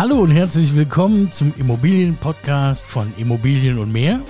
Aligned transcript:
Hallo 0.00 0.20
und 0.20 0.30
herzlich 0.30 0.74
willkommen 0.74 1.30
zum 1.30 1.52
Immobilien-Podcast 1.58 2.86
von 2.86 3.12
Immobilien 3.18 3.76
und 3.78 3.92
mehr. 3.92 4.22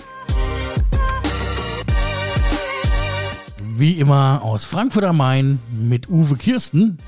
Wie 3.77 3.93
immer 4.00 4.41
aus 4.43 4.64
Frankfurt 4.64 5.04
am 5.04 5.18
Main 5.18 5.61
mit 5.70 6.09
Uwe 6.09 6.34
Kirsten. 6.34 6.98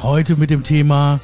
Heute 0.00 0.36
mit 0.36 0.50
dem 0.50 0.62
Thema 0.62 1.18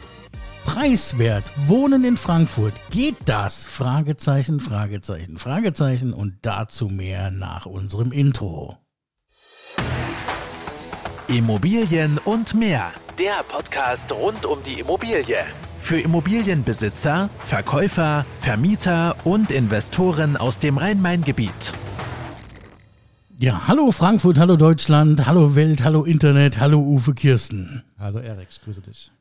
Preiswert 0.65 1.45
Wohnen 1.69 2.03
in 2.03 2.17
Frankfurt. 2.17 2.75
Geht 2.91 3.15
das? 3.27 3.65
Fragezeichen, 3.65 4.59
Fragezeichen, 4.59 5.39
Fragezeichen 5.39 6.13
und 6.13 6.39
dazu 6.43 6.89
mehr 6.89 7.31
nach 7.31 7.65
unserem 7.65 8.11
Intro. 8.11 8.77
Immobilien 11.29 12.18
und 12.18 12.54
mehr. 12.54 12.93
Der 13.18 13.45
Podcast 13.46 14.11
rund 14.11 14.45
um 14.45 14.59
die 14.67 14.81
Immobilie. 14.81 15.36
Für 15.79 16.00
Immobilienbesitzer, 16.00 17.31
Verkäufer, 17.39 18.27
Vermieter 18.40 19.14
und 19.23 19.53
Investoren 19.53 20.37
aus 20.37 20.59
dem 20.59 20.79
Rhein-Main-Gebiet. 20.79 21.75
Ja, 23.39 23.68
hallo 23.68 23.93
Frankfurt, 23.93 24.40
hallo 24.40 24.57
Deutschland, 24.57 25.27
hallo 25.27 25.54
Welt, 25.54 25.85
hallo 25.85 26.03
Internet, 26.03 26.59
hallo 26.59 26.81
Uwe 26.81 27.14
Kirsten. 27.14 27.85
Hallo 28.00 28.18
Erik, 28.18 28.49
ich 28.50 28.61
grüße 28.61 28.82
dich. 28.82 29.13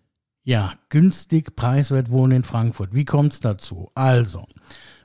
Ja, 0.44 0.74
günstig, 0.90 1.56
preiswert 1.56 2.10
wohnen 2.10 2.38
in 2.38 2.44
Frankfurt. 2.44 2.96
Wie 2.96 3.06
kommt's 3.06 3.42
dazu? 3.42 3.92
Also, 3.94 4.48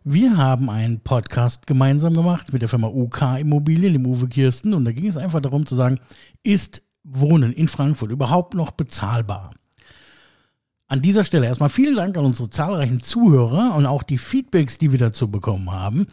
wir 0.02 0.38
haben 0.38 0.70
einen 0.70 1.00
Podcast 1.00 1.66
gemeinsam 1.66 2.14
gemacht 2.14 2.54
mit 2.54 2.62
der 2.62 2.70
Firma 2.70 2.88
UK 2.88 3.40
Immobilien, 3.40 3.92
dem 3.92 4.06
Uwe 4.06 4.28
Kirsten. 4.28 4.72
Und 4.72 4.86
da 4.86 4.92
ging 4.92 5.08
es 5.08 5.18
einfach 5.18 5.42
darum 5.42 5.66
zu 5.66 5.74
sagen, 5.74 6.00
ist 6.42 6.82
Wohnen 7.10 7.52
in 7.52 7.68
Frankfurt 7.68 8.10
überhaupt 8.10 8.54
noch 8.54 8.70
bezahlbar? 8.70 9.50
An 10.86 11.02
dieser 11.02 11.24
Stelle 11.24 11.46
erstmal 11.46 11.68
vielen 11.68 11.96
Dank 11.96 12.16
an 12.16 12.24
unsere 12.24 12.48
zahlreichen 12.48 13.00
Zuhörer 13.00 13.74
und 13.74 13.86
auch 13.86 14.02
die 14.02 14.18
Feedbacks, 14.18 14.78
die 14.78 14.90
wir 14.90 14.98
dazu 14.98 15.30
bekommen 15.30 15.70
haben. 15.70 16.06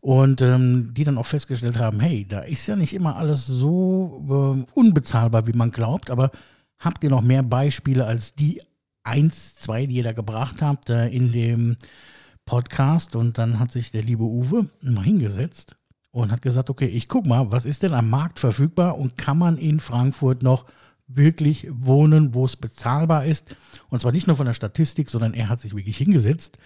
Und 0.00 0.42
ähm, 0.42 0.94
die 0.94 1.04
dann 1.04 1.16
auch 1.16 1.26
festgestellt 1.26 1.78
haben, 1.78 2.00
hey, 2.00 2.26
da 2.26 2.40
ist 2.40 2.66
ja 2.66 2.74
nicht 2.74 2.92
immer 2.92 3.14
alles 3.14 3.46
so 3.46 4.64
äh, 4.68 4.72
unbezahlbar, 4.74 5.46
wie 5.46 5.52
man 5.52 5.70
glaubt, 5.70 6.10
aber 6.10 6.32
habt 6.80 7.04
ihr 7.04 7.10
noch 7.10 7.20
mehr 7.20 7.44
Beispiele 7.44 8.04
als 8.04 8.34
die 8.34 8.60
eins, 9.04 9.54
zwei, 9.54 9.86
die 9.86 9.94
ihr 9.94 10.02
da 10.02 10.12
gebracht 10.12 10.60
habt 10.60 10.90
äh, 10.90 11.06
in 11.06 11.30
dem 11.30 11.76
Podcast? 12.44 13.14
Und 13.14 13.38
dann 13.38 13.60
hat 13.60 13.70
sich 13.70 13.92
der 13.92 14.02
liebe 14.02 14.24
Uwe 14.24 14.66
mal 14.82 15.04
hingesetzt 15.04 15.76
und 16.12 16.30
hat 16.30 16.42
gesagt, 16.42 16.70
okay, 16.70 16.86
ich 16.86 17.08
guck 17.08 17.26
mal, 17.26 17.50
was 17.50 17.64
ist 17.64 17.82
denn 17.82 17.94
am 17.94 18.08
Markt 18.08 18.38
verfügbar 18.38 18.98
und 18.98 19.16
kann 19.18 19.38
man 19.38 19.56
in 19.56 19.80
Frankfurt 19.80 20.42
noch 20.42 20.66
wirklich 21.08 21.66
wohnen, 21.70 22.34
wo 22.34 22.44
es 22.44 22.56
bezahlbar 22.56 23.24
ist? 23.24 23.56
Und 23.88 24.00
zwar 24.00 24.12
nicht 24.12 24.26
nur 24.26 24.36
von 24.36 24.46
der 24.46 24.52
Statistik, 24.52 25.10
sondern 25.10 25.34
er 25.34 25.48
hat 25.48 25.58
sich 25.58 25.74
wirklich 25.74 25.96
hingesetzt 25.96 26.58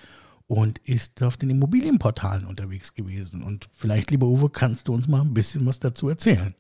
und 0.49 0.79
ist 0.81 1.23
auf 1.23 1.37
den 1.37 1.51
Immobilienportalen 1.51 2.45
unterwegs 2.45 2.93
gewesen. 2.95 3.43
Und 3.43 3.69
vielleicht, 3.73 4.11
lieber 4.11 4.27
Uwe, 4.27 4.51
kannst 4.51 4.89
du 4.89 4.95
uns 4.95 5.09
mal 5.09 5.23
ein 5.23 5.35
bisschen 5.35 5.65
was 5.65 5.79
dazu 5.79 6.09
erzählen. 6.09 6.55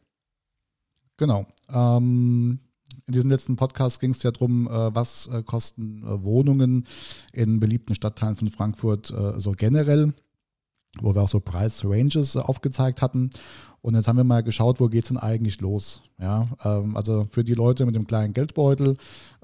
Genau. 1.16 1.46
Ähm, 1.68 2.60
in 3.06 3.12
diesem 3.12 3.30
letzten 3.30 3.56
Podcast 3.56 4.00
ging 4.00 4.10
es 4.10 4.22
ja 4.22 4.30
darum, 4.30 4.68
äh, 4.68 4.94
was 4.94 5.28
äh, 5.28 5.42
kosten 5.42 6.02
äh, 6.02 6.22
Wohnungen 6.22 6.86
in 7.32 7.58
beliebten 7.58 7.94
Stadtteilen 7.94 8.36
von 8.36 8.50
Frankfurt 8.50 9.10
äh, 9.10 9.40
so 9.40 9.52
generell, 9.52 10.14
wo 11.00 11.14
wir 11.14 11.22
auch 11.22 11.28
so 11.28 11.40
Price 11.40 11.84
Ranges 11.84 12.34
äh, 12.34 12.40
aufgezeigt 12.40 13.02
hatten. 13.02 13.30
Und 13.82 13.94
jetzt 13.94 14.08
haben 14.08 14.16
wir 14.16 14.24
mal 14.24 14.42
geschaut, 14.42 14.80
wo 14.80 14.88
geht 14.88 15.04
es 15.04 15.08
denn 15.08 15.16
eigentlich 15.16 15.60
los? 15.60 16.02
Ja, 16.18 16.48
ähm, 16.64 16.96
also 16.96 17.26
für 17.30 17.44
die 17.44 17.54
Leute 17.54 17.86
mit 17.86 17.94
dem 17.94 18.06
kleinen 18.06 18.32
Geldbeutel, 18.32 18.96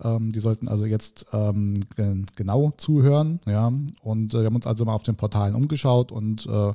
ähm, 0.03 0.33
die 0.33 0.41
sollten 0.41 0.67
also 0.69 0.85
jetzt 0.85 1.27
ähm, 1.33 1.81
ge 1.95 2.25
genau 2.35 2.73
zuhören. 2.77 3.41
Ja, 3.47 3.73
und 4.03 4.35
äh, 4.35 4.39
wir 4.39 4.47
haben 4.47 4.57
uns 4.57 4.67
also 4.67 4.85
mal 4.85 4.95
auf 4.95 5.05
den 5.05 5.17
Portalen 5.17 5.55
umgeschaut 5.55 6.11
und 6.11 6.47
äh, 6.47 6.73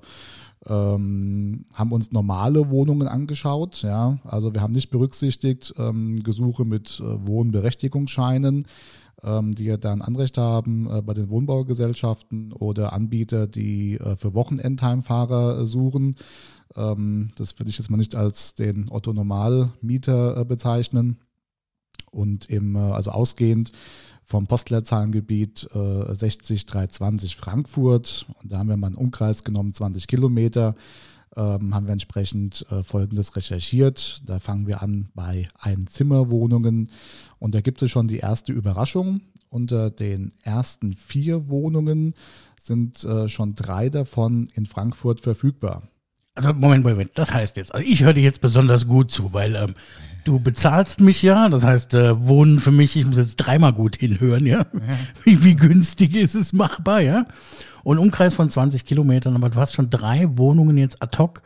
ähm, 0.67 1.65
haben 1.73 1.91
uns 1.91 2.11
normale 2.11 2.69
Wohnungen 2.69 3.07
angeschaut. 3.07 3.81
Ja, 3.81 4.17
also 4.23 4.53
wir 4.53 4.61
haben 4.61 4.73
nicht 4.73 4.89
berücksichtigt 4.89 5.73
ähm, 5.77 6.23
Gesuche 6.23 6.63
mit 6.63 7.01
äh, 7.01 7.27
Wohnberechtigungsscheinen 7.27 8.65
die 9.23 9.65
ja 9.65 9.77
dann 9.77 10.01
Anrecht 10.01 10.37
haben 10.37 10.87
äh, 10.89 11.01
bei 11.01 11.13
den 11.13 11.29
Wohnbaugesellschaften 11.29 12.53
oder 12.53 12.93
Anbieter, 12.93 13.47
die 13.47 13.95
äh, 13.95 14.15
für 14.15 14.33
Wochenendheimfahrer 14.33 15.61
äh, 15.61 15.65
suchen. 15.65 16.15
Ähm, 16.75 17.29
das 17.35 17.57
würde 17.57 17.69
ich 17.69 17.77
jetzt 17.77 17.89
mal 17.89 17.97
nicht 17.97 18.15
als 18.15 18.53
den 18.53 18.89
Otto-Normalmieter 18.89 20.45
bezeichnen. 20.45 21.17
Und 22.11 22.49
im, 22.49 22.75
also 22.75 23.11
ausgehend 23.11 23.71
vom 24.23 24.47
Postleitzahlengebiet 24.47 25.69
äh, 25.73 26.13
60320 26.13 27.35
Frankfurt. 27.35 28.25
Und 28.41 28.51
da 28.51 28.59
haben 28.59 28.69
wir 28.69 28.77
mal 28.77 28.87
einen 28.87 28.95
Umkreis 28.95 29.43
genommen, 29.43 29.73
20 29.73 30.07
Kilometer. 30.07 30.75
Ähm, 31.35 31.75
haben 31.75 31.85
wir 31.85 31.93
entsprechend 31.93 32.65
äh, 32.69 32.83
Folgendes 32.83 33.35
recherchiert. 33.35 34.21
Da 34.25 34.39
fangen 34.39 34.67
wir 34.67 34.81
an 34.81 35.09
bei 35.13 35.47
Einzimmerwohnungen. 35.59 36.89
Und 37.39 37.55
da 37.55 37.61
gibt 37.61 37.81
es 37.81 37.91
schon 37.91 38.07
die 38.07 38.19
erste 38.19 38.53
Überraschung. 38.53 39.21
Unter 39.49 39.89
den 39.89 40.31
ersten 40.43 40.93
vier 40.93 41.47
Wohnungen 41.47 42.13
sind 42.59 43.03
äh, 43.03 43.29
schon 43.29 43.55
drei 43.55 43.89
davon 43.89 44.47
in 44.53 44.65
Frankfurt 44.65 45.21
verfügbar. 45.21 45.83
Also 46.37 46.53
Moment, 46.53 46.85
Moment, 46.85 47.11
das 47.15 47.33
heißt 47.33 47.57
jetzt, 47.57 47.73
also 47.73 47.85
ich 47.85 48.03
höre 48.03 48.13
dir 48.13 48.21
jetzt 48.21 48.41
besonders 48.41 48.85
gut 48.85 49.09
zu, 49.09 49.33
weil 49.33 49.55
ähm, 49.55 49.73
du 50.23 50.39
bezahlst 50.39 51.01
mich 51.01 51.23
ja, 51.23 51.49
das 51.49 51.65
heißt, 51.65 51.95
äh, 51.95 52.27
Wohnen 52.27 52.59
für 52.59 52.71
mich, 52.71 52.95
ich 52.95 53.07
muss 53.07 53.17
jetzt 53.17 53.37
dreimal 53.37 53.73
gut 53.73 53.95
hinhören, 53.95 54.45
ja. 54.45 54.67
Wie, 55.23 55.43
wie 55.43 55.55
günstig 55.55 56.15
ist 56.15 56.35
es 56.35 56.53
machbar, 56.53 57.01
ja? 57.01 57.25
Und 57.83 57.97
Umkreis 57.97 58.35
von 58.35 58.51
20 58.51 58.85
Kilometern, 58.85 59.35
aber 59.35 59.49
du 59.49 59.57
hast 59.57 59.73
schon 59.73 59.89
drei 59.89 60.27
Wohnungen 60.37 60.77
jetzt 60.77 61.01
ad 61.01 61.17
hoc 61.17 61.41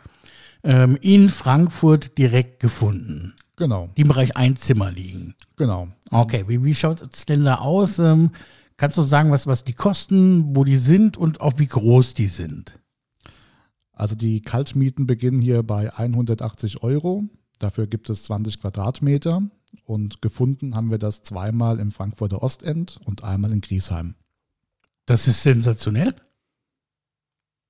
ähm, 0.64 0.98
in 1.00 1.30
Frankfurt 1.30 2.18
direkt 2.18 2.60
gefunden. 2.60 3.34
Genau. 3.56 3.90
Die 3.96 4.02
im 4.02 4.10
Bereich 4.10 4.36
Einzimmer 4.36 4.92
liegen. 4.92 5.36
Genau. 5.56 5.88
Okay, 6.10 6.44
wie, 6.48 6.64
wie 6.66 6.76
schaut 6.76 7.02
es 7.02 7.26
denn 7.26 7.46
da 7.46 7.56
aus? 7.56 7.98
Ähm, 8.00 8.32
kannst 8.76 8.98
du 8.98 9.04
sagen, 9.04 9.32
was, 9.32 9.48
was 9.48 9.64
die 9.64 9.74
kosten, 9.74 10.54
wo 10.56 10.66
die 10.66 10.76
sind 10.76 11.16
und 11.16 11.40
auch 11.40 11.54
wie 11.58 11.68
groß 11.68 12.14
die 12.14 12.28
sind? 12.28 12.81
Also 14.02 14.16
die 14.16 14.42
Kaltmieten 14.42 15.06
beginnen 15.06 15.44
hier 15.44 15.62
bei 15.62 15.96
180 15.96 16.82
Euro. 16.82 17.26
Dafür 17.60 17.86
gibt 17.86 18.10
es 18.10 18.24
20 18.24 18.60
Quadratmeter. 18.60 19.44
Und 19.86 20.24
gefunden 20.24 20.74
haben 20.76 20.90
wir 20.90 20.98
das 20.98 21.22
zweimal 21.22 21.80
im 21.80 21.92
Frankfurter 21.92 22.42
Ostend 22.42 23.00
und 23.06 23.24
einmal 23.24 23.52
in 23.52 23.62
Griesheim. 23.62 24.16
Das 25.06 25.28
ist 25.28 25.44
sensationell. 25.44 26.16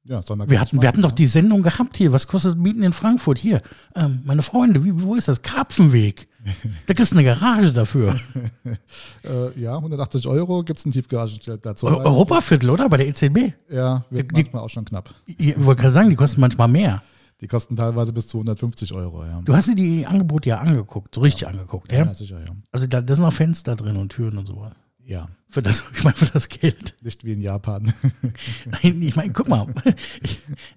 Ja, 0.03 0.22
sollen 0.22 0.39
wir 0.39 0.50
wir 0.50 0.59
hatten, 0.59 0.81
wir 0.81 0.88
hatten 0.88 1.03
doch 1.03 1.12
die 1.12 1.28
Sendung 1.28 1.62
gehabt 1.62 1.95
hier. 1.95 2.12
Was 2.12 2.28
kostet 2.28 2.57
Mieten 2.57 2.81
in 2.81 2.91
Frankfurt? 2.91 3.38
Hier, 3.38 3.62
ähm, 3.95 4.22
meine 4.25 4.41
Freunde, 4.41 4.84
wie, 4.84 5.00
wo 5.00 5.16
ist 5.16 5.28
das? 5.28 5.41
Karpfenweg. 5.41 6.28
Da 6.88 6.95
kriegst 6.95 7.12
du 7.12 7.17
eine 7.17 7.23
Garage 7.23 7.72
dafür. 7.72 8.19
äh, 9.23 9.61
ja, 9.61 9.75
180 9.75 10.25
Euro 10.28 10.63
gibt 10.63 10.79
es 10.79 10.85
einen 10.85 10.91
Tiefgaragenstellplatz. 10.94 11.84
Europaviertel, 11.84 12.72
oder? 12.72 12.90
Bei 12.90 12.97
der 12.97 13.07
EZB? 13.07 13.53
Ja, 13.69 14.06
wird 14.09 14.31
die, 14.31 14.41
manchmal 14.41 14.63
auch 14.63 14.69
schon 14.69 14.85
knapp. 14.85 15.13
Ich 15.28 15.53
wollte 15.63 15.84
gerade 15.84 15.94
sagen, 15.94 16.09
die 16.09 16.16
kosten 16.16 16.41
manchmal 16.41 16.67
mehr. 16.67 17.03
Die 17.41 17.47
kosten 17.47 17.75
teilweise 17.75 18.11
bis 18.11 18.28
zu 18.28 18.38
150 18.38 18.91
Euro, 18.94 19.23
ja. 19.23 19.40
Du 19.44 19.56
hast 19.56 19.67
dir 19.67 19.75
die 19.75 20.07
Angebote 20.07 20.50
ja 20.50 20.57
angeguckt, 20.57 21.13
so 21.13 21.22
richtig 21.22 21.41
ja. 21.41 21.50
angeguckt, 21.50 21.91
ja? 21.91 22.06
Ja, 22.06 22.13
sicher, 22.16 22.40
ja. 22.40 22.51
Also 22.72 22.88
da, 22.88 23.01
da 23.01 23.13
sind 23.13 23.23
noch 23.23 23.34
Fenster 23.34 23.75
drin 23.75 23.97
und 23.97 24.09
Türen 24.09 24.40
und 24.40 24.47
sowas. 24.47 24.73
Ja. 25.11 25.27
Für 25.49 25.61
das, 25.61 25.83
ich 25.94 26.05
meine, 26.05 26.16
für 26.16 26.31
das 26.31 26.47
Geld. 26.47 26.95
Nicht 27.01 27.25
wie 27.25 27.33
in 27.33 27.41
Japan. 27.41 27.94
Nein, 28.66 29.01
ich 29.01 29.17
meine, 29.17 29.33
guck 29.33 29.49
mal, 29.49 29.67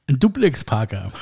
ein 0.08 0.18
Duplex-Parker, 0.18 1.12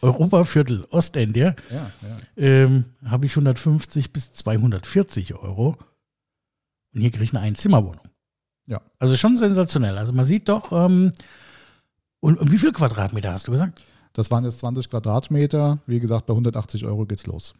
Europaviertel, 0.00 0.86
Ostend, 0.90 1.36
ja, 1.36 1.56
ja, 1.68 1.90
ja. 2.00 2.16
Ähm, 2.36 2.84
habe 3.04 3.26
ich 3.26 3.32
150 3.32 4.12
bis 4.12 4.32
240 4.34 5.34
Euro. 5.34 5.78
Und 6.94 7.00
hier 7.00 7.10
kriege 7.10 7.24
ich 7.24 7.34
eine 7.34 7.40
Einzimmerwohnung. 7.40 8.06
Ja. 8.66 8.82
Also 9.00 9.16
schon 9.16 9.36
sensationell. 9.36 9.98
Also 9.98 10.12
man 10.12 10.24
sieht 10.24 10.48
doch, 10.48 10.70
ähm, 10.70 11.12
und, 12.20 12.38
und 12.38 12.52
wie 12.52 12.58
viel 12.58 12.70
Quadratmeter 12.70 13.32
hast 13.32 13.48
du 13.48 13.52
gesagt? 13.52 13.84
Das 14.12 14.30
waren 14.30 14.44
jetzt 14.44 14.60
20 14.60 14.88
Quadratmeter. 14.88 15.78
Wie 15.86 15.98
gesagt, 15.98 16.26
bei 16.26 16.34
180 16.34 16.86
Euro 16.86 17.04
geht's 17.04 17.26
los. 17.26 17.56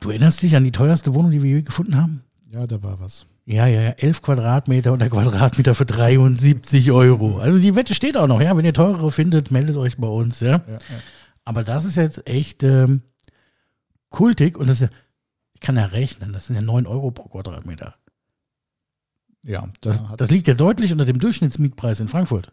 Du 0.00 0.10
erinnerst 0.10 0.42
dich 0.42 0.56
an 0.56 0.64
die 0.64 0.72
teuerste 0.72 1.14
Wohnung, 1.14 1.30
die 1.30 1.40
wir 1.40 1.50
je 1.50 1.62
gefunden 1.62 1.96
haben? 1.96 2.24
Ja, 2.52 2.66
da 2.66 2.82
war 2.82 3.00
was. 3.00 3.24
Ja, 3.46 3.66
ja, 3.66 3.80
ja, 3.80 3.90
11 3.90 4.20
Quadratmeter 4.20 4.92
und 4.92 4.98
der 5.00 5.08
Quadratmeter 5.08 5.74
für 5.74 5.86
73 5.86 6.92
Euro. 6.92 7.38
Also 7.38 7.58
die 7.58 7.74
Wette 7.74 7.94
steht 7.94 8.16
auch 8.16 8.26
noch, 8.26 8.42
ja. 8.42 8.54
Wenn 8.56 8.64
ihr 8.64 8.74
teurere 8.74 9.10
findet, 9.10 9.50
meldet 9.50 9.76
euch 9.76 9.96
bei 9.96 10.06
uns, 10.06 10.40
ja. 10.40 10.62
ja, 10.66 10.72
ja. 10.74 10.78
Aber 11.44 11.64
das 11.64 11.86
ist 11.86 11.96
jetzt 11.96 12.26
echt 12.26 12.62
ähm, 12.62 13.02
kultig 14.10 14.58
und 14.58 14.68
das 14.68 14.82
ist, 14.82 14.92
ich 15.54 15.60
kann 15.60 15.76
ja 15.76 15.86
rechnen, 15.86 16.32
das 16.34 16.46
sind 16.46 16.56
ja 16.56 16.62
9 16.62 16.86
Euro 16.86 17.10
pro 17.10 17.28
Quadratmeter. 17.28 17.94
Ja, 19.42 19.68
das, 19.80 20.04
das 20.16 20.30
liegt 20.30 20.46
ja 20.46 20.54
deutlich 20.54 20.92
unter 20.92 21.06
dem 21.06 21.18
Durchschnittsmietpreis 21.18 22.00
in 22.00 22.08
Frankfurt. 22.08 22.52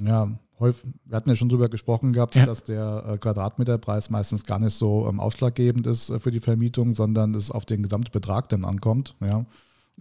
Ja, 0.00 0.28
häufig, 0.60 0.84
wir 1.04 1.16
hatten 1.16 1.28
ja 1.30 1.36
schon 1.36 1.48
drüber 1.48 1.68
gesprochen 1.68 2.12
gehabt, 2.12 2.34
Ja. 2.36 2.46
dass 2.46 2.64
der 2.64 3.04
äh, 3.06 3.18
Quadratmeterpreis 3.18 4.10
meistens 4.10 4.44
gar 4.44 4.58
nicht 4.58 4.74
so 4.74 5.06
ähm, 5.08 5.20
ausschlaggebend 5.20 5.86
ist 5.86 6.10
äh, 6.10 6.18
für 6.20 6.30
die 6.30 6.40
Vermietung, 6.40 6.94
sondern 6.94 7.34
es 7.34 7.50
auf 7.50 7.64
den 7.64 7.82
Gesamtbetrag 7.82 8.48
dann 8.48 8.64
ankommt. 8.64 9.14
Ja, 9.20 9.44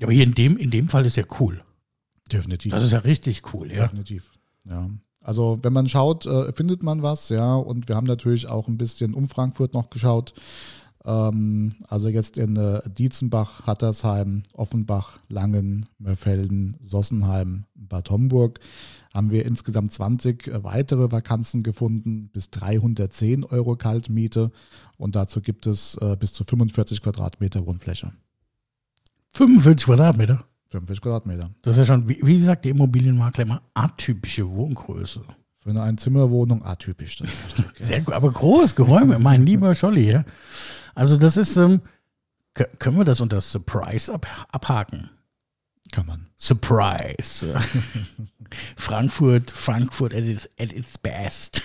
Aber 0.01 0.11
hier 0.11 0.23
in 0.23 0.33
dem, 0.33 0.57
in 0.57 0.69
dem 0.71 0.89
Fall 0.89 1.05
ist 1.05 1.15
ja 1.17 1.23
cool. 1.39 1.61
definitiv. 2.31 2.71
Das 2.71 2.83
ist 2.83 2.93
ja 2.93 2.99
richtig 2.99 3.53
cool, 3.53 3.71
ja. 3.71 3.83
Definitiv. 3.83 4.31
Ja. 4.65 4.89
Also 5.21 5.59
wenn 5.61 5.73
man 5.73 5.87
schaut, 5.89 6.25
äh, 6.25 6.51
findet 6.51 6.83
man 6.83 7.01
was, 7.01 7.29
ja. 7.29 7.55
Und 7.55 7.87
wir 7.87 7.95
haben 7.95 8.07
natürlich 8.07 8.47
auch 8.49 8.67
ein 8.67 8.77
bisschen 8.77 9.13
um 9.13 9.27
Frankfurt 9.29 9.73
noch 9.73 9.89
geschaut. 9.89 10.33
Ähm, 11.05 11.73
also 11.87 12.09
jetzt 12.09 12.37
in 12.37 12.55
äh, 12.55 12.81
Dietzenbach, 12.89 13.65
Hattersheim, 13.65 14.43
Offenbach, 14.53 15.19
Langen, 15.29 15.85
Mörfelden, 15.99 16.77
Sossenheim, 16.81 17.65
Bad 17.93 18.09
Homburg 18.09 18.59
haben 19.13 19.29
wir 19.29 19.45
insgesamt 19.45 19.91
20 19.91 20.49
weitere 20.63 21.11
Vakanzen 21.11 21.61
gefunden, 21.61 22.29
bis 22.33 22.49
310 22.49 23.43
Euro 23.43 23.75
Kaltmiete. 23.75 24.51
Und 24.97 25.15
dazu 25.15 25.41
gibt 25.41 25.67
es 25.67 25.95
äh, 26.01 26.17
bis 26.19 26.33
zu 26.33 26.43
45 26.43 27.03
Quadratmeter 27.03 27.67
Wohnfläche. 27.67 28.11
45 29.33 29.85
Quadratmeter. 29.85 30.43
45 30.69 31.01
Quadratmeter. 31.03 31.51
Das 31.61 31.75
ist 31.75 31.79
ja 31.79 31.85
schon, 31.85 32.09
wie, 32.09 32.19
wie 32.23 32.39
gesagt, 32.39 32.65
der 32.65 32.71
Immobilienmakler 32.71 33.43
immer 33.43 33.61
atypische 33.75 34.49
Wohngröße. 34.49 35.21
Für 35.59 35.69
eine 35.69 35.83
Einzimmerwohnung 35.83 36.65
atypisch. 36.65 37.17
Das 37.17 37.29
ja. 37.57 37.65
Sehr 37.85 38.01
gut, 38.01 38.15
aber 38.15 38.31
groß, 38.31 38.73
Geräume, 38.73 39.19
mein 39.19 39.45
lieber 39.45 39.75
Scholli. 39.75 40.09
Ja? 40.09 40.25
Also 40.95 41.17
das 41.17 41.37
ist, 41.37 41.55
ähm, 41.57 41.81
können 42.79 42.97
wir 42.97 43.05
das 43.05 43.21
unter 43.21 43.39
Surprise 43.41 44.11
ab, 44.11 44.25
abhaken? 44.51 45.11
Kann 45.93 46.07
man. 46.07 46.25
Surprise. 46.37 47.53
Frankfurt, 48.77 49.51
Frankfurt 49.51 50.15
at 50.15 50.23
its, 50.23 50.49
at 50.57 50.73
its 50.73 50.97
best. 50.97 51.61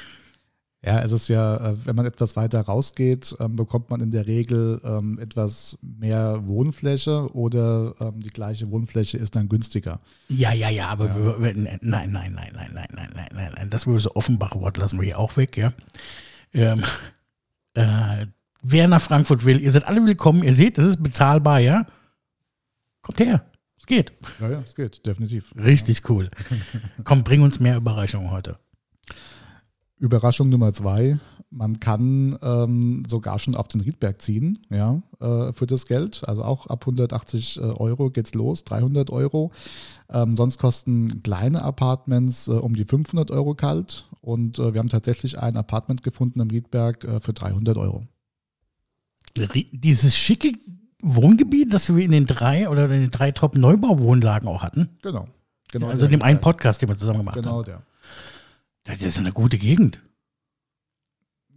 Ja, 0.85 1.01
es 1.01 1.13
ist 1.13 1.29
ja, 1.29 1.71
äh, 1.71 1.77
wenn 1.87 1.97
man 1.97 2.05
etwas 2.05 2.37
weiter 2.37 2.61
rausgeht, 2.61 3.35
ähm, 3.41 3.57
bekommt 3.57 3.89
man 3.89 4.03
in 4.03 4.11
der 4.11 4.27
Regel 4.27 4.83
ähm, 4.85 5.19
etwas 5.19 5.79
mehr 5.81 6.47
Wohnfläche 6.47 7.35
oder 7.35 7.95
ähm, 8.01 8.21
die 8.21 8.29
gleiche 8.29 8.71
Wohnfläche 8.71 9.17
ist 9.17 9.35
dann 9.35 9.49
günstiger. 9.49 9.99
Ja, 10.29 10.53
ja, 10.53 10.69
ja, 10.69 10.89
aber 10.91 11.07
Wir, 11.17 11.43
wir, 11.43 11.55
nein, 11.55 11.79
nein, 11.81 12.11
nein, 12.13 12.33
nein, 12.35 12.53
nein, 12.55 12.71
nein, 12.75 12.87
nein, 12.95 13.11
nein, 13.15 13.29
nein, 13.33 13.53
nein. 13.57 13.71
Das 13.71 13.87
böse 13.87 14.15
Offenbach-Wort 14.15 14.77
lassen 14.77 14.99
wir 14.99 15.07
hier 15.07 15.19
auch 15.19 15.39
weg, 15.39 15.57
ja. 15.57 15.73
Ähm, 16.53 16.85
äh, 17.73 18.27
wer 18.61 18.89
nach 18.89 19.01
Frankfurt 19.01 19.47
will, 19.47 19.59
ihr 19.59 19.73
seid 19.73 19.85
alle 19.85 20.05
willkommen, 20.05 20.43
ihr 20.43 20.55
seht, 20.55 20.77
das 20.77 20.85
ist 20.85 21.03
bezahlbar, 21.03 21.61
ja. 21.61 21.87
Kommt 23.01 23.21
her, 23.21 23.43
geht. 23.89 24.13
Ja, 24.41 24.51
ja, 24.51 24.61
es 24.61 24.75
geht, 24.75 25.05
definitiv. 25.07 25.53
Richtig 25.57 26.09
cool. 26.09 26.31
Komm, 27.05 27.25
bring 27.25 27.43
uns 27.43 27.59
mehr 27.59 27.77
Überraschungen 27.77 28.31
heute. 28.31 28.59
Überraschung 29.99 30.49
Nummer 30.49 30.73
zwei, 30.73 31.19
man 31.51 31.81
kann 31.81 32.39
ähm, 32.43 33.03
sogar 33.09 33.39
schon 33.39 33.57
auf 33.57 33.69
den 33.69 33.81
Riedberg 33.81 34.21
ziehen, 34.21 34.59
ja, 34.71 35.03
äh, 35.21 35.53
für 35.53 35.67
das 35.67 35.87
Geld. 35.87 36.23
Also 36.27 36.45
auch 36.45 36.67
ab 36.67 36.83
180 36.83 37.57
äh, 37.57 37.61
Euro 37.61 38.11
geht's 38.11 38.35
los, 38.35 38.65
300 38.65 39.11
Euro. 39.11 39.51
Ähm, 40.11 40.37
sonst 40.37 40.59
kosten 40.59 41.23
kleine 41.23 41.63
Apartments 41.63 42.49
äh, 42.49 42.53
um 42.53 42.75
die 42.75 42.85
500 42.85 43.31
Euro 43.31 43.55
kalt. 43.55 44.09
Und 44.21 44.59
äh, 44.59 44.75
wir 44.75 44.79
haben 44.79 44.89
tatsächlich 44.89 45.39
ein 45.39 45.57
Apartment 45.57 46.03
gefunden 46.03 46.41
am 46.41 46.51
Riedberg 46.51 47.05
äh, 47.05 47.21
für 47.21 47.33
300 47.33 47.77
Euro. 47.77 48.07
Dieses 49.73 50.17
schicke 50.17 50.53
Wohngebiet, 51.01 51.73
das 51.73 51.95
wir 51.95 52.05
in 52.05 52.11
den 52.11 52.27
drei 52.27 52.69
oder 52.69 52.87
in 52.87 53.03
den 53.03 53.11
drei 53.11 53.31
Top-Neubauwohnlagen 53.33 54.49
auch 54.49 54.63
hatten, 54.63 54.89
Genau. 55.03 55.29
genau 55.71 55.89
also 55.89 56.07
in 56.07 56.13
dem 56.13 56.23
einen. 56.23 56.41
Podcast, 56.41 56.83
den 56.83 56.89
wir 56.89 56.97
zusammen 56.97 57.21
gemacht 57.21 57.37
Genau 57.37 57.59
haben. 57.59 57.65
der. 57.67 57.83
Das 58.85 59.03
ist 59.03 59.19
eine 59.19 59.33
gute 59.33 59.59
Gegend. 59.59 60.01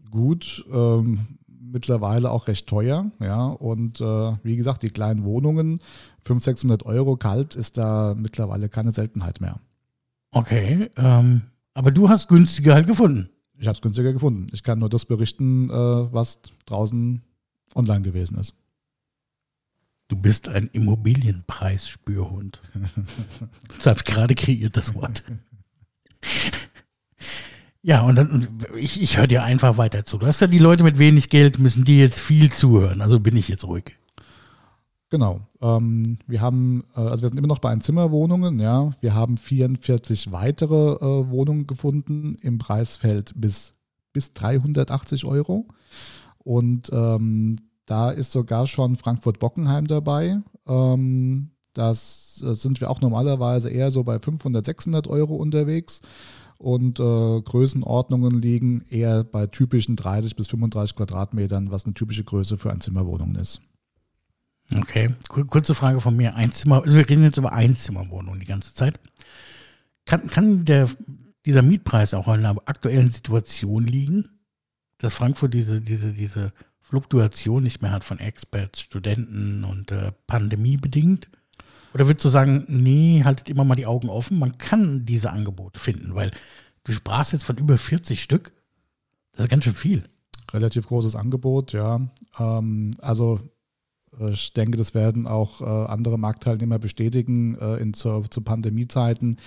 Gut, 0.09 0.65
ähm, 0.71 1.19
mittlerweile 1.47 2.31
auch 2.31 2.47
recht 2.47 2.67
teuer, 2.67 3.09
ja. 3.19 3.45
Und 3.47 4.01
äh, 4.01 4.33
wie 4.43 4.57
gesagt, 4.57 4.83
die 4.83 4.89
kleinen 4.89 5.23
Wohnungen, 5.23 5.79
500, 6.23 6.43
600 6.43 6.85
Euro 6.85 7.15
kalt, 7.15 7.55
ist 7.55 7.77
da 7.77 8.13
mittlerweile 8.17 8.67
keine 8.67 8.91
Seltenheit 8.91 9.39
mehr. 9.39 9.59
Okay, 10.31 10.89
ähm, 10.97 11.43
aber 11.73 11.91
du 11.91 12.09
hast 12.09 12.27
günstiger 12.27 12.73
halt 12.73 12.87
gefunden. 12.87 13.29
Ich 13.57 13.67
habe 13.67 13.75
es 13.75 13.81
günstiger 13.81 14.11
gefunden. 14.11 14.47
Ich 14.53 14.63
kann 14.63 14.79
nur 14.79 14.89
das 14.89 15.05
berichten, 15.05 15.69
äh, 15.69 15.73
was 15.73 16.41
draußen 16.65 17.21
online 17.75 18.01
gewesen 18.01 18.37
ist. 18.37 18.53
Du 20.11 20.17
bist 20.17 20.49
ein 20.49 20.69
Immobilienpreisspürhund. 20.73 22.59
Das 23.77 23.87
habe 23.87 23.99
ich 23.99 24.03
gerade 24.03 24.35
kreiert, 24.35 24.75
das 24.75 24.93
Wort. 24.93 25.23
Ja, 27.81 28.01
und 28.01 28.17
dann, 28.17 28.59
ich, 28.75 29.01
ich 29.01 29.17
höre 29.17 29.27
dir 29.27 29.43
einfach 29.43 29.77
weiter 29.77 30.03
zu. 30.03 30.17
Du 30.17 30.27
hast 30.27 30.41
ja 30.41 30.47
die 30.47 30.59
Leute 30.59 30.83
mit 30.83 30.97
wenig 30.97 31.29
Geld, 31.29 31.59
müssen 31.59 31.85
die 31.85 31.97
jetzt 31.97 32.19
viel 32.19 32.51
zuhören. 32.51 32.99
Also 33.01 33.21
bin 33.21 33.37
ich 33.37 33.47
jetzt 33.47 33.63
ruhig. 33.63 33.95
Genau. 35.09 35.47
Ähm, 35.61 36.17
wir 36.27 36.41
haben, 36.41 36.83
äh, 36.93 36.99
also 36.99 37.21
wir 37.23 37.29
sind 37.29 37.37
immer 37.37 37.47
noch 37.47 37.59
bei 37.59 37.69
Einzimmerwohnungen, 37.69 38.59
ja. 38.59 38.91
Wir 38.99 39.13
haben 39.13 39.37
44 39.37 40.33
weitere 40.33 40.95
äh, 40.95 41.29
Wohnungen 41.29 41.67
gefunden 41.67 42.35
im 42.41 42.57
Preisfeld 42.57 43.31
bis, 43.37 43.75
bis 44.11 44.33
380 44.33 45.23
Euro. 45.23 45.69
Und 46.37 46.89
ähm, 46.91 47.55
da 47.85 48.11
ist 48.11 48.31
sogar 48.31 48.67
schon 48.67 48.95
Frankfurt-Bockenheim 48.95 49.87
dabei. 49.87 50.39
Ähm, 50.67 51.51
das 51.73 52.43
äh, 52.45 52.53
sind 52.53 52.81
wir 52.81 52.89
auch 52.89 53.01
normalerweise 53.01 53.69
eher 53.69 53.91
so 53.91 54.03
bei 54.03 54.19
500, 54.19 54.65
600 54.65 55.07
Euro 55.07 55.35
unterwegs. 55.35 56.01
Und 56.57 56.99
äh, 56.99 57.41
Größenordnungen 57.41 58.39
liegen 58.39 58.83
eher 58.89 59.23
bei 59.23 59.47
typischen 59.47 59.95
30 59.95 60.35
bis 60.35 60.47
35 60.47 60.95
Quadratmetern, 60.95 61.71
was 61.71 61.85
eine 61.85 61.95
typische 61.95 62.23
Größe 62.23 62.57
für 62.57 62.71
Einzimmerwohnungen 62.71 63.35
ist. 63.35 63.61
Okay, 64.77 65.09
Kur- 65.27 65.47
kurze 65.47 65.73
Frage 65.75 65.99
von 66.01 66.15
mir. 66.15 66.35
Einzimmer, 66.35 66.83
also 66.83 66.95
wir 66.95 67.09
reden 67.09 67.23
jetzt 67.23 67.37
über 67.37 67.51
Einzimmerwohnungen 67.51 68.39
die 68.39 68.45
ganze 68.45 68.73
Zeit. 68.75 68.99
Kann, 70.05 70.27
kann 70.27 70.63
der, 70.65 70.87
dieser 71.45 71.61
Mietpreis 71.61 72.13
auch 72.13 72.27
in 72.27 72.45
einer 72.45 72.55
aktuellen 72.65 73.09
Situation 73.09 73.85
liegen, 73.85 74.29
dass 74.99 75.13
Frankfurt 75.15 75.53
diese, 75.55 75.81
diese, 75.81 76.13
diese 76.13 76.53
Fluktuation 76.91 77.63
nicht 77.63 77.81
mehr 77.81 77.93
hat 77.93 78.03
von 78.03 78.19
Experts, 78.19 78.81
Studenten 78.81 79.63
und 79.63 79.93
äh, 79.93 80.11
Pandemie 80.27 80.75
bedingt? 80.75 81.29
Oder 81.93 82.07
würdest 82.07 82.25
du 82.25 82.29
sagen, 82.29 82.65
nee, 82.67 83.21
haltet 83.23 83.47
immer 83.47 83.63
mal 83.63 83.75
die 83.75 83.85
Augen 83.85 84.09
offen, 84.09 84.37
man 84.37 84.57
kann 84.57 85.05
diese 85.05 85.31
Angebote 85.31 85.79
finden, 85.79 86.15
weil 86.15 86.31
du 86.83 86.91
sprachst 86.91 87.31
jetzt 87.31 87.45
von 87.45 87.55
über 87.55 87.77
40 87.77 88.21
Stück. 88.21 88.51
Das 89.31 89.45
ist 89.45 89.49
ganz 89.49 89.63
schön 89.63 89.73
viel. 89.73 90.03
relativ 90.51 90.87
großes 90.87 91.15
Angebot, 91.15 91.71
ja. 91.71 92.01
Ähm, 92.37 92.91
also 92.99 93.39
ich 94.19 94.51
denke, 94.51 94.77
das 94.77 94.93
werden 94.93 95.25
auch 95.25 95.61
äh, 95.61 95.63
andere 95.63 96.19
Marktteilnehmer 96.19 96.79
bestätigen. 96.79 97.55
Äh, 97.55 97.77
in, 97.77 97.93
zu, 97.93 98.23
zu 98.29 98.41
Pandemiezeiten 98.41 99.37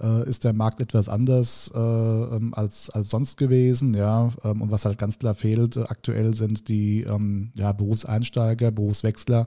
äh, 0.00 0.26
ist 0.26 0.44
der 0.44 0.54
Markt 0.54 0.80
etwas 0.80 1.10
anders 1.10 1.70
äh, 1.74 1.78
ähm, 1.78 2.54
als, 2.54 2.88
als 2.88 3.10
sonst 3.10 3.36
gewesen, 3.36 3.92
ja. 3.92 4.32
Ähm, 4.42 4.62
und 4.62 4.70
was 4.70 4.86
halt 4.86 4.96
ganz 4.98 5.18
klar 5.18 5.34
fehlt 5.34 5.76
äh, 5.76 5.82
aktuell 5.82 6.32
sind 6.34 6.68
die 6.68 7.02
ähm, 7.02 7.52
ja, 7.54 7.72
Berufseinsteiger, 7.72 8.70
Berufswechsler 8.70 9.46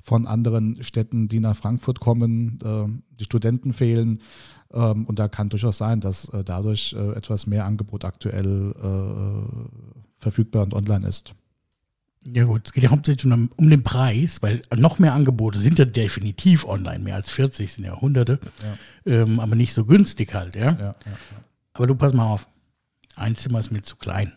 von 0.00 0.26
anderen 0.26 0.82
Städten, 0.82 1.26
die 1.26 1.40
nach 1.40 1.56
Frankfurt 1.56 1.98
kommen. 1.98 2.58
Äh, 2.64 3.16
die 3.18 3.24
Studenten 3.24 3.72
fehlen. 3.72 4.18
Und 4.70 5.18
da 5.18 5.28
kann 5.28 5.50
durchaus 5.50 5.76
sein, 5.76 6.00
dass 6.00 6.30
äh, 6.30 6.42
dadurch 6.44 6.94
äh, 6.94 7.12
etwas 7.12 7.46
mehr 7.46 7.66
Angebot 7.66 8.06
aktuell 8.06 8.72
äh, 8.72 9.82
verfügbar 10.18 10.62
und 10.64 10.72
online 10.72 11.06
ist. 11.06 11.34
Ja 12.24 12.44
gut, 12.44 12.62
es 12.66 12.72
geht 12.72 12.84
ja 12.84 12.90
hauptsächlich 12.90 13.30
um, 13.32 13.50
um 13.56 13.70
den 13.70 13.82
Preis, 13.82 14.40
weil 14.42 14.62
noch 14.76 14.98
mehr 14.98 15.12
Angebote 15.12 15.58
sind 15.58 15.78
ja 15.78 15.84
definitiv 15.84 16.64
online, 16.64 17.00
mehr 17.00 17.16
als 17.16 17.30
40 17.30 17.72
sind 17.72 17.84
ja 17.84 18.00
hunderte, 18.00 18.38
ähm, 19.04 19.40
aber 19.40 19.56
nicht 19.56 19.74
so 19.74 19.84
günstig 19.84 20.32
halt, 20.34 20.54
ja? 20.54 20.72
Ja, 20.72 20.78
ja, 20.78 20.94
ja. 21.04 21.16
Aber 21.72 21.86
du 21.86 21.94
pass 21.94 22.12
mal 22.12 22.26
auf, 22.26 22.46
ein 23.16 23.34
Zimmer 23.34 23.58
ist 23.58 23.72
mir 23.72 23.82
zu 23.82 23.96
klein. 23.96 24.32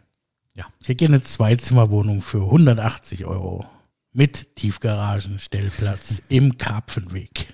Ja. 0.55 0.65
Ich 0.79 0.87
hätte 0.87 0.97
gerne 0.97 1.15
eine 1.15 1.23
Zweizimmerwohnung 1.23 2.21
für 2.21 2.43
180 2.43 3.25
Euro 3.25 3.65
mit 4.13 4.55
Tiefgaragen, 4.55 5.39
Stellplatz 5.39 6.21
im 6.29 6.57
Karpfenweg. 6.57 7.53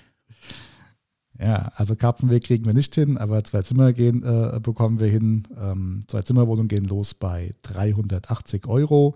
Ja, 1.40 1.72
also 1.76 1.96
Karpfenweg 1.96 2.44
kriegen 2.44 2.66
wir 2.66 2.74
nicht 2.74 2.94
hin, 2.94 3.18
aber 3.18 3.44
zwei 3.44 3.64
Zimmer 3.64 3.94
gehen, 3.94 4.24
äh, 4.24 4.60
bekommen 4.60 5.00
wir 5.00 5.08
hin. 5.08 5.48
Ähm, 5.60 6.04
zwei 6.08 6.22
Zimmerwohnungen 6.22 6.68
gehen 6.68 6.86
los 6.86 7.16
bei 7.16 7.56
380 7.64 8.68
Euro. 8.68 9.16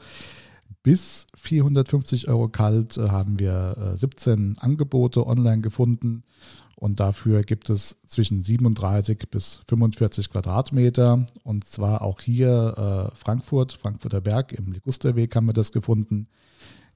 Bis 0.84 1.25
450 1.36 2.27
Euro 2.27 2.48
kalt 2.48 2.98
äh, 2.98 3.10
haben 3.10 3.39
wir 3.39 3.93
äh, 3.93 3.98
17 3.98 4.57
Angebote 4.60 5.25
online 5.25 5.62
gefunden. 5.62 6.24
Und 6.75 7.00
dafür 7.00 7.41
gibt 7.43 7.69
es 7.69 7.98
zwischen 8.05 8.41
37 8.43 9.29
bis 9.31 9.62
45 9.67 10.29
Quadratmeter. 10.29 11.25
Und 11.43 11.65
zwar 11.67 12.01
auch 12.01 12.19
hier 12.22 13.12
äh, 13.12 13.15
Frankfurt, 13.15 13.74
Frankfurter 13.74 14.22
Berg, 14.22 14.51
im 14.53 14.72
Ligusterweg 14.74 15.36
haben 15.36 15.48
wir 15.48 15.53
das 15.53 15.72
gefunden. 15.72 16.27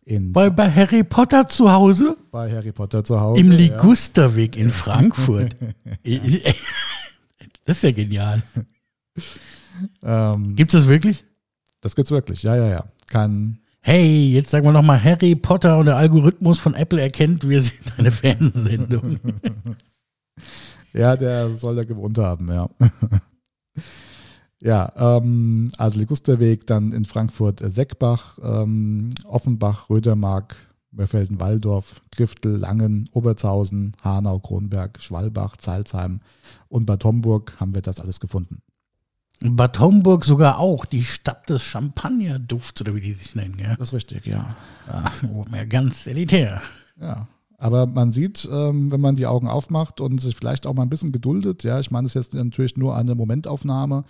In, 0.03 0.33
Bei, 0.33 0.49
bei 0.49 0.69
Harry 0.71 1.03
Potter 1.03 1.47
zu 1.47 1.71
Hause, 1.71 2.17
bei 2.31 2.51
Harry 2.51 2.71
Potter 2.71 3.03
zu 3.03 3.19
Hause. 3.19 3.39
im 3.41 3.51
ja. 3.51 3.57
Ligusterweg 3.57 4.55
in 4.55 4.69
Frankfurt. 4.69 5.55
Das 7.65 7.77
ist 7.77 7.83
ja 7.83 7.91
genial. 7.91 8.41
Ähm, 10.03 10.55
Gibt's 10.57 10.73
das 10.73 10.87
wirklich? 10.87 11.23
das 11.81 11.95
gibt's 11.95 12.11
wirklich, 12.11 12.43
ja, 12.43 12.55
ja, 12.55 12.67
ja. 12.67 12.85
Kein, 13.09 13.59
Hey, 13.81 14.29
jetzt 14.31 14.49
sagen 14.49 14.65
wir 14.65 14.71
nochmal, 14.71 15.01
Harry 15.03 15.35
Potter 15.35 15.77
und 15.77 15.85
der 15.85 15.97
Algorithmus 15.97 16.59
von 16.59 16.75
Apple 16.75 17.01
erkennt, 17.01 17.47
wir 17.47 17.61
sind 17.61 17.97
eine 17.97 18.11
Fernsehsendung. 18.11 19.19
Ja, 20.93 21.15
der 21.15 21.51
soll 21.51 21.75
da 21.75 21.83
gewohnt 21.83 22.17
haben, 22.17 22.51
ja. 22.51 22.67
ja, 24.59 24.91
ähm, 24.95 25.71
also 25.77 25.99
Ligusterweg, 25.99 26.65
dann 26.65 26.91
in 26.91 27.05
Frankfurt 27.05 27.61
äh, 27.61 27.69
Seckbach, 27.69 28.39
ähm, 28.41 29.11
Offenbach, 29.25 29.89
Rödermark, 29.89 30.55
Mörfelden, 30.91 31.39
Walldorf, 31.39 32.01
Griftel, 32.11 32.57
Langen, 32.57 33.07
Obertshausen, 33.13 33.95
Hanau, 34.01 34.39
Kronberg, 34.39 34.99
Schwalbach, 34.99 35.57
Zalzheim 35.57 36.21
und 36.69 36.85
Bad 36.85 37.05
Homburg 37.05 37.59
haben 37.59 37.75
wir 37.75 37.81
das 37.81 37.99
alles 37.99 38.19
gefunden. 38.19 38.63
Bad 39.41 39.79
Homburg 39.79 40.25
sogar 40.25 40.59
auch, 40.59 40.85
die 40.85 41.03
Stadt 41.03 41.49
des 41.49 41.63
Champagnerdufts, 41.63 42.81
oder 42.81 42.95
wie 42.95 43.01
die 43.01 43.13
sich 43.13 43.35
nennen, 43.35 43.57
ja. 43.57 43.75
Das 43.75 43.89
ist 43.89 43.93
richtig, 43.93 44.25
ja. 44.25 44.55
Ach, 44.87 45.23
oh, 45.33 45.45
mehr 45.49 45.65
ganz 45.65 46.07
elitär. 46.07 46.61
Ja. 46.99 47.27
Aber 47.57 47.85
man 47.87 48.11
sieht, 48.11 48.47
ähm, 48.51 48.89
wenn 48.91 49.01
man 49.01 49.15
die 49.15 49.27
Augen 49.27 49.47
aufmacht 49.47 49.99
und 49.99 50.19
sich 50.19 50.35
vielleicht 50.35 50.65
auch 50.65 50.73
mal 50.73 50.83
ein 50.83 50.89
bisschen 50.89 51.11
geduldet, 51.11 51.63
ja, 51.63 51.79
ich 51.79 51.91
meine, 51.91 52.05
es 52.05 52.15
ist 52.15 52.33
jetzt 52.33 52.33
natürlich 52.33 52.77
nur 52.77 52.95
eine 52.95 53.15
Momentaufnahme, 53.15 54.05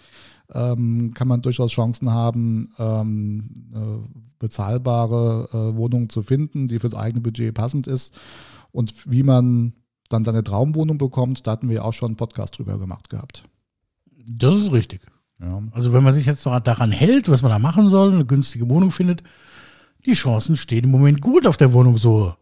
ähm, 0.51 1.13
kann 1.15 1.27
man 1.27 1.41
durchaus 1.41 1.71
Chancen 1.71 2.11
haben, 2.11 2.71
ähm, 2.77 3.71
eine 3.73 4.03
bezahlbare 4.37 5.49
äh, 5.51 5.75
Wohnung 5.75 6.09
zu 6.09 6.21
finden, 6.21 6.67
die 6.67 6.79
fürs 6.79 6.93
eigene 6.95 7.21
Budget 7.21 7.53
passend 7.53 7.87
ist. 7.87 8.13
Und 8.71 9.11
wie 9.11 9.23
man 9.23 9.73
dann 10.09 10.25
seine 10.25 10.43
Traumwohnung 10.43 10.97
bekommt, 10.97 11.45
da 11.45 11.51
hatten 11.51 11.69
wir 11.69 11.85
auch 11.85 11.93
schon 11.93 12.09
einen 12.09 12.17
Podcast 12.17 12.57
drüber 12.57 12.77
gemacht 12.77 13.09
gehabt. 13.09 13.43
Das 14.31 14.55
ist 14.55 14.71
richtig. 14.71 15.01
Ja. 15.41 15.63
Also 15.71 15.93
wenn 15.93 16.03
man 16.03 16.13
sich 16.13 16.25
jetzt 16.25 16.45
noch 16.45 16.59
daran 16.59 16.91
hält, 16.91 17.29
was 17.29 17.41
man 17.41 17.51
da 17.51 17.59
machen 17.59 17.89
soll, 17.89 18.13
eine 18.13 18.25
günstige 18.25 18.69
Wohnung 18.69 18.91
findet, 18.91 19.23
die 20.05 20.13
Chancen 20.13 20.55
stehen 20.55 20.85
im 20.85 20.91
Moment 20.91 21.21
gut 21.21 21.45
auf 21.45 21.57
der 21.57 21.73
Wohnung 21.73 21.97
so. 21.97 22.33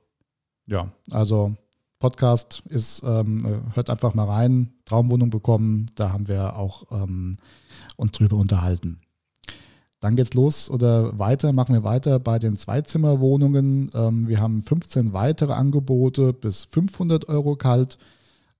Ja, 0.66 0.92
also 1.12 1.56
Podcast 2.00 2.64
ist, 2.70 3.04
ähm, 3.04 3.46
äh, 3.46 3.76
hört 3.76 3.90
einfach 3.90 4.14
mal 4.14 4.26
rein, 4.26 4.74
Traumwohnung 4.86 5.30
bekommen, 5.30 5.88
da 5.96 6.12
haben 6.12 6.28
wir 6.28 6.56
auch 6.56 6.84
ähm, 6.92 7.38
uns 7.96 8.12
drüber 8.12 8.36
unterhalten. 8.36 9.00
Dann 10.00 10.16
geht's 10.16 10.36
los 10.36 10.70
oder 10.70 11.18
weiter, 11.18 11.54
machen 11.54 11.74
wir 11.74 11.84
weiter 11.84 12.20
bei 12.20 12.38
den 12.38 12.56
Zweizimmerwohnungen. 12.56 13.90
Ähm, 13.96 14.28
wir 14.28 14.40
haben 14.40 14.62
15 14.62 15.14
weitere 15.14 15.54
Angebote 15.54 16.34
bis 16.34 16.66
500 16.66 17.30
Euro 17.30 17.56
kalt 17.56 17.98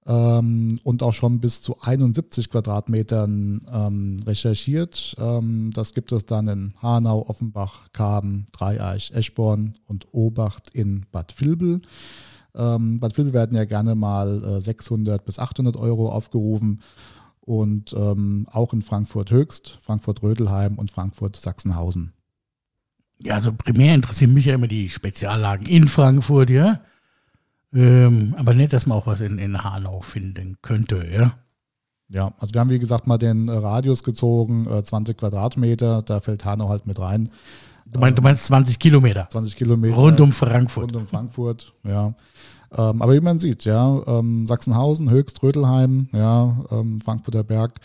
ähm, 0.08 0.80
und 0.84 1.04
auch 1.04 1.14
schon 1.14 1.40
bis 1.40 1.62
zu 1.62 1.82
71 1.82 2.50
Quadratmetern 2.50 3.66
ähm, 3.72 4.24
recherchiert. 4.26 5.16
Ähm, 5.20 5.72
das 5.74 5.94
gibt 5.94 6.12
es 6.14 6.26
dann 6.26 6.48
in 6.48 6.74
Hanau, 6.82 7.28
Offenbach, 7.28 7.92
Kaben, 7.92 8.48
Dreieich, 8.54 9.12
Eschborn 9.14 9.76
und 9.86 10.08
Obacht 10.14 10.70
in 10.70 11.06
Bad 11.12 11.40
Vilbel. 11.40 11.82
Ähm, 12.56 13.00
Bad 13.02 13.18
Vilbel 13.18 13.34
werden 13.34 13.58
ja 13.58 13.66
gerne 13.66 13.96
mal 13.96 14.44
äh, 14.44 14.62
600 14.62 15.26
bis 15.26 15.40
800 15.40 15.76
Euro 15.76 16.10
aufgerufen 16.10 16.82
und 17.42 17.94
ähm, 17.94 18.48
auch 18.52 18.74
in 18.74 18.82
Frankfurt 18.82 19.32
Höchst, 19.32 19.78
Frankfurt 19.82 20.24
Rödelheim 20.24 20.76
und 20.76 20.90
Frankfurt 20.90 21.36
Sachsenhausen. 21.36 22.14
Ja, 23.22 23.36
also 23.36 23.52
primär 23.52 23.96
interessieren 23.96 24.34
mich 24.34 24.46
ja 24.46 24.56
immer 24.56 24.68
die 24.68 24.90
Speziallagen 24.90 25.68
in 25.68 25.88
Frankfurt, 25.88 26.50
ja. 26.50 26.82
Ähm, 27.74 28.36
aber 28.38 28.54
nicht, 28.54 28.74
dass 28.74 28.86
man 28.86 28.98
auch 28.98 29.08
was 29.08 29.22
in, 29.22 29.38
in 29.40 29.64
Hanau 29.64 30.02
finden 30.02 30.58
könnte, 30.62 31.06
ja. 31.12 31.34
Ja, 32.10 32.34
also 32.40 32.54
wir 32.54 32.62
haben 32.62 32.70
wie 32.70 32.80
gesagt 32.80 33.06
mal 33.06 33.18
den 33.18 33.50
äh, 33.50 33.52
Radius 33.52 34.04
gezogen, 34.04 34.66
äh, 34.68 34.82
20 34.82 35.18
Quadratmeter, 35.18 36.02
da 36.04 36.22
fällt 36.22 36.46
Hanau 36.46 36.70
halt 36.70 36.88
mit 36.88 37.00
rein. 37.00 37.30
Du 37.86 38.00
meinst, 38.00 38.18
du 38.18 38.22
meinst 38.22 38.46
20 38.46 38.80
Kilometer 38.80 39.28
20 39.30 39.56
Kilometer. 39.56 39.96
rund 39.96 40.22
um 40.22 40.32
Frankfurt. 40.32 40.86
Rund 40.86 40.96
um 40.96 41.08
Frankfurt, 41.08 41.74
ja. 41.84 42.14
Ähm, 42.72 43.02
aber 43.02 43.14
wie 43.14 43.22
man 43.22 43.40
sieht, 43.40 43.66
ja, 43.66 44.02
ähm, 44.08 44.48
Sachsenhausen, 44.48 45.10
Höchst, 45.10 45.42
Rödelheim, 45.44 46.10
ja, 46.14 46.66
ähm, 46.72 47.02
Frankfurter 47.02 47.44
Berg, 47.44 47.80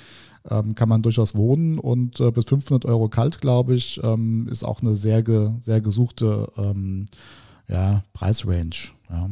ähm, 0.49 0.75
kann 0.75 0.89
man 0.89 1.03
durchaus 1.03 1.35
wohnen 1.35 1.79
und 1.79 2.19
äh, 2.21 2.31
bis 2.33 2.45
500 2.47 2.85
Euro 2.87 3.09
kalt, 3.09 3.41
glaube 3.41 3.75
ich, 3.75 4.01
ähm, 4.03 4.49
ist 4.51 4.65
auch 4.65 4.81
eine 4.83 4.95
sehr, 4.95 5.23
ge, 5.23 5.51
sehr 5.61 5.81
gesuchte 5.81 6.49
ähm, 6.57 7.07
ja, 7.69 8.03
Preisrange. 8.12 8.91
Ja. 9.09 9.31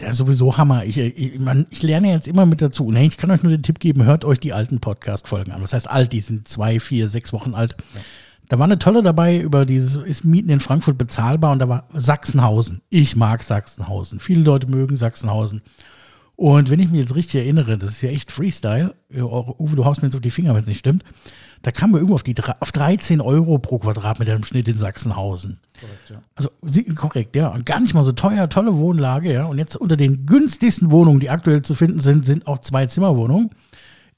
Ja, 0.00 0.12
sowieso 0.12 0.56
Hammer. 0.56 0.84
Ich, 0.84 0.98
ich, 0.98 1.38
man, 1.38 1.66
ich 1.70 1.82
lerne 1.82 2.10
jetzt 2.10 2.26
immer 2.26 2.46
mit 2.46 2.62
dazu. 2.62 2.90
Nee, 2.90 3.06
ich 3.06 3.18
kann 3.18 3.30
euch 3.30 3.42
nur 3.42 3.52
den 3.52 3.62
Tipp 3.62 3.78
geben, 3.78 4.04
hört 4.04 4.24
euch 4.24 4.40
die 4.40 4.52
alten 4.52 4.80
Podcast-Folgen 4.80 5.52
an. 5.52 5.62
Was 5.62 5.74
heißt 5.74 5.88
alt? 5.88 6.12
Die 6.12 6.20
sind 6.20 6.48
zwei, 6.48 6.80
vier, 6.80 7.08
sechs 7.08 7.32
Wochen 7.32 7.54
alt. 7.54 7.76
Da 8.48 8.58
war 8.58 8.64
eine 8.64 8.78
tolle 8.78 9.02
dabei 9.02 9.38
über 9.38 9.64
dieses, 9.64 9.96
ist 9.96 10.24
Mieten 10.24 10.50
in 10.50 10.60
Frankfurt 10.60 10.98
bezahlbar 10.98 11.52
und 11.52 11.58
da 11.58 11.68
war 11.68 11.88
Sachsenhausen. 11.92 12.82
Ich 12.90 13.16
mag 13.16 13.42
Sachsenhausen. 13.42 14.20
Viele 14.20 14.42
Leute 14.42 14.66
mögen 14.66 14.96
Sachsenhausen. 14.96 15.62
Und 16.36 16.70
wenn 16.70 16.80
ich 16.80 16.90
mich 16.90 17.00
jetzt 17.00 17.14
richtig 17.14 17.36
erinnere, 17.36 17.78
das 17.78 17.90
ist 17.90 18.02
ja 18.02 18.10
echt 18.10 18.32
Freestyle. 18.32 18.94
Ja, 19.10 19.24
Uwe, 19.24 19.76
du 19.76 19.84
haust 19.84 20.02
mir 20.02 20.08
jetzt 20.08 20.16
auf 20.16 20.22
die 20.22 20.30
Finger, 20.30 20.54
wenn 20.54 20.62
es 20.62 20.66
nicht 20.66 20.80
stimmt. 20.80 21.04
Da 21.62 21.70
kamen 21.70 21.92
wir 21.92 21.98
irgendwo 21.98 22.14
auf, 22.14 22.22
die, 22.22 22.34
auf 22.60 22.72
13 22.72 23.20
Euro 23.20 23.58
pro 23.58 23.78
Quadratmeter 23.78 24.34
im 24.34 24.44
Schnitt 24.44 24.68
in 24.68 24.78
Sachsenhausen. 24.78 25.60
Korrekt, 25.80 26.10
ja. 26.10 26.22
Also 26.34 26.50
korrekt, 26.94 27.36
ja. 27.36 27.48
Und 27.48 27.66
gar 27.66 27.80
nicht 27.80 27.94
mal 27.94 28.04
so 28.04 28.12
teuer, 28.12 28.48
tolle 28.48 28.76
Wohnlage, 28.76 29.32
ja. 29.32 29.44
Und 29.44 29.58
jetzt 29.58 29.76
unter 29.76 29.96
den 29.96 30.26
günstigsten 30.26 30.90
Wohnungen, 30.90 31.20
die 31.20 31.30
aktuell 31.30 31.62
zu 31.62 31.74
finden 31.74 32.00
sind, 32.00 32.24
sind 32.24 32.46
auch 32.46 32.58
zwei 32.58 32.86
Zimmerwohnungen 32.86 33.50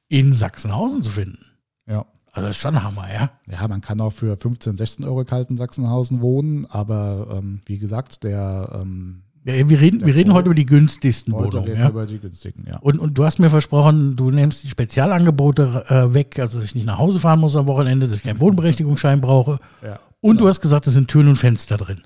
in 0.09 0.33
Sachsenhausen 0.33 1.03
zu 1.03 1.11
finden. 1.11 1.45
ja. 1.87 2.07
Also 2.35 2.49
das 2.49 2.57
ist 2.57 2.63
schon 2.63 2.83
Hammer, 2.83 3.07
ja. 3.13 3.31
Ja, 3.47 3.69
man 3.69 3.81
kann 3.81 4.01
auch 4.01 4.13
für 4.13 4.37
15, 4.37 4.77
16 4.77 5.05
Euro 5.05 5.25
kalt 5.25 5.51
in 5.51 5.57
Sachsenhausen 5.57 6.21
wohnen, 6.21 6.67
aber 6.67 7.29
ähm, 7.31 7.61
wie 7.67 7.79
gesagt, 7.79 8.25
der 8.25 8.71
ähm, 8.75 9.24
ja 9.45 9.69
wir 9.69 9.81
reden, 9.81 10.05
wir 10.05 10.15
reden 10.15 10.33
heute 10.33 10.47
über 10.47 10.55
die 10.55 10.67
günstigsten 10.67 11.35
heute 11.35 11.59
Wohnungen, 11.59 11.69
reden 11.69 11.81
ja. 11.81 11.89
über 11.89 12.07
die 12.07 12.19
günstigen, 12.19 12.65
ja. 12.67 12.79
Und, 12.79 12.99
und 12.99 13.15
du 13.15 13.25
hast 13.25 13.39
mir 13.39 13.51
versprochen, 13.51 14.17
du 14.17 14.31
nimmst 14.31 14.63
die 14.65 14.69
Spezialangebote 14.69 15.85
äh, 15.89 16.15
weg, 16.15 16.39
also 16.39 16.59
dass 16.59 16.67
ich 16.67 16.75
nicht 16.75 16.87
nach 16.87 16.99
Hause 16.99 17.21
fahren 17.21 17.41
muss 17.41 17.57
am 17.57 17.67
Wochenende, 17.67 18.09
dass 18.09 18.17
ich 18.17 18.23
keinen 18.23 18.41
Wohnberechtigungsschein 18.41 19.21
brauche. 19.21 19.59
ja. 19.83 20.01
Und 20.21 20.41
du 20.41 20.49
hast 20.49 20.63
gesagt, 20.63 20.87
es 20.87 20.95
sind 20.95 21.09
Türen 21.09 21.29
und 21.29 21.37
Fenster 21.37 21.77
drin. 21.77 22.01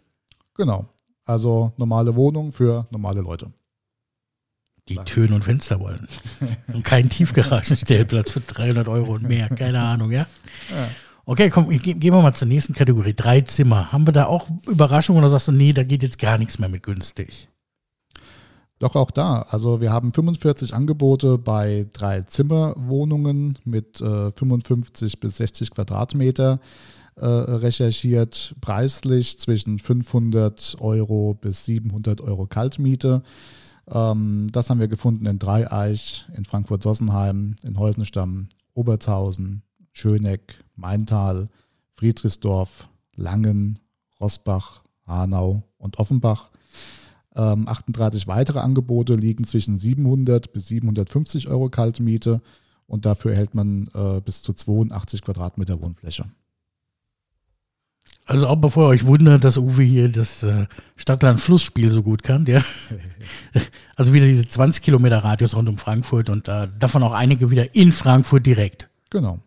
Genau. 0.56 0.88
Also 1.24 1.72
normale 1.76 2.16
Wohnung 2.16 2.50
für 2.50 2.88
normale 2.90 3.20
Leute. 3.20 3.52
Die 4.88 4.96
Türen 4.96 5.34
und 5.34 5.44
Fenster 5.44 5.78
wollen. 5.78 6.08
Und 6.72 6.82
keinen 6.82 7.10
Tiefgaragenstellplatz 7.10 8.30
für 8.30 8.40
300 8.40 8.88
Euro 8.88 9.12
und 9.12 9.22
mehr. 9.28 9.48
Keine 9.50 9.80
Ahnung, 9.80 10.10
ja? 10.10 10.26
Okay, 11.28 11.50
komm, 11.50 11.68
ge- 11.68 11.78
gehen 11.92 12.14
wir 12.14 12.22
mal 12.22 12.32
zur 12.34 12.48
nächsten 12.48 12.72
Kategorie. 12.72 13.12
Drei 13.12 13.42
Zimmer. 13.42 13.92
Haben 13.92 14.06
wir 14.08 14.12
da 14.12 14.24
auch 14.24 14.46
Überraschungen 14.66 15.20
oder 15.22 15.28
sagst 15.28 15.48
du, 15.48 15.52
nee, 15.52 15.74
da 15.74 15.82
geht 15.84 16.02
jetzt 16.02 16.18
gar 16.18 16.38
nichts 16.38 16.58
mehr 16.58 16.70
mit 16.70 16.82
günstig? 16.82 17.48
Doch 18.78 18.96
auch 18.96 19.10
da. 19.10 19.42
Also 19.42 19.82
wir 19.82 19.92
haben 19.92 20.14
45 20.14 20.72
Angebote 20.72 21.36
bei 21.36 21.86
drei 21.92 22.22
Zimmerwohnungen 22.22 23.58
mit 23.64 24.00
äh, 24.00 24.30
55 24.32 25.20
bis 25.20 25.36
60 25.36 25.72
Quadratmeter 25.72 26.60
äh, 27.16 27.26
recherchiert. 27.26 28.54
Preislich 28.62 29.38
zwischen 29.38 29.78
500 29.78 30.76
Euro 30.80 31.34
bis 31.34 31.66
700 31.66 32.22
Euro 32.22 32.46
Kaltmiete. 32.46 33.22
Ähm, 33.90 34.46
das 34.50 34.70
haben 34.70 34.80
wir 34.80 34.88
gefunden 34.88 35.26
in 35.26 35.38
Dreieich, 35.38 36.24
in 36.34 36.46
Frankfurt-Sossenheim, 36.46 37.56
in 37.64 37.78
Heusenstamm, 37.78 38.48
Obertshausen, 38.72 39.62
Schöneck, 39.92 40.64
Maintal, 40.78 41.48
Friedrichsdorf, 41.94 42.88
Langen, 43.14 43.78
Rossbach, 44.20 44.82
Hanau 45.06 45.62
und 45.76 45.98
Offenbach. 45.98 46.50
Ähm, 47.34 47.68
38 47.68 48.26
weitere 48.26 48.60
Angebote 48.60 49.14
liegen 49.14 49.44
zwischen 49.44 49.78
700 49.78 50.52
bis 50.52 50.68
750 50.68 51.48
Euro 51.48 51.68
Kaltmiete 51.68 52.40
und 52.86 53.04
dafür 53.04 53.32
erhält 53.32 53.54
man 53.54 53.88
äh, 53.94 54.20
bis 54.20 54.42
zu 54.42 54.52
82 54.52 55.22
Quadratmeter 55.22 55.80
Wohnfläche. 55.80 56.24
Also 58.24 58.46
auch 58.46 58.56
bevor 58.56 58.84
ihr 58.84 58.88
euch 58.88 59.06
wundert, 59.06 59.44
dass 59.44 59.56
Uwe 59.56 59.82
hier 59.82 60.10
das 60.10 60.42
äh, 60.42 60.66
Stadtland-Flussspiel 60.96 61.90
so 61.90 62.02
gut 62.02 62.22
kann, 62.22 62.44
ja. 62.46 62.62
Also 63.96 64.12
wieder 64.12 64.26
diese 64.26 64.46
20 64.46 64.82
Kilometer 64.82 65.18
Radius 65.18 65.56
rund 65.56 65.68
um 65.68 65.78
Frankfurt 65.78 66.28
und 66.28 66.46
äh, 66.46 66.68
davon 66.78 67.02
auch 67.02 67.12
einige 67.12 67.50
wieder 67.50 67.74
in 67.74 67.90
Frankfurt 67.90 68.46
direkt. 68.46 68.88
Genau. 69.10 69.40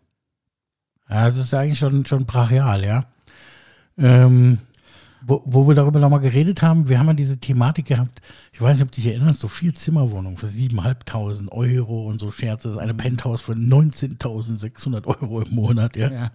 Ja, 1.12 1.28
das 1.30 1.38
ist 1.38 1.54
eigentlich 1.54 1.78
schon, 1.78 2.06
schon 2.06 2.24
brachial, 2.24 2.84
ja. 2.84 3.04
Ähm, 3.98 4.58
wo, 5.24 5.42
wo 5.44 5.68
wir 5.68 5.74
darüber 5.74 6.00
nochmal 6.00 6.20
geredet 6.20 6.62
haben, 6.62 6.88
wir 6.88 6.98
haben 6.98 7.06
ja 7.06 7.12
diese 7.12 7.38
Thematik 7.38 7.86
gehabt, 7.86 8.22
ich 8.52 8.60
weiß 8.60 8.76
nicht, 8.76 8.84
ob 8.84 8.92
du 8.92 8.96
dich 8.96 9.10
erinnerst, 9.10 9.40
so 9.40 9.48
vier 9.48 9.74
Zimmerwohnungen 9.74 10.38
für 10.38 10.46
7.500 10.46 11.52
Euro 11.52 12.06
und 12.06 12.18
so 12.20 12.30
Scherze, 12.30 12.68
das 12.68 12.76
ist 12.76 12.82
eine 12.82 12.94
Penthouse 12.94 13.42
für 13.42 13.52
19.600 13.52 15.06
Euro 15.06 15.42
im 15.42 15.54
Monat, 15.54 15.96
ja. 15.96 16.10
Ja. 16.10 16.30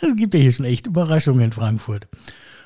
Es 0.00 0.16
gibt 0.16 0.34
ja 0.34 0.40
hier 0.40 0.52
schon 0.52 0.66
echt 0.66 0.88
Überraschungen 0.88 1.42
in 1.42 1.52
Frankfurt. 1.52 2.08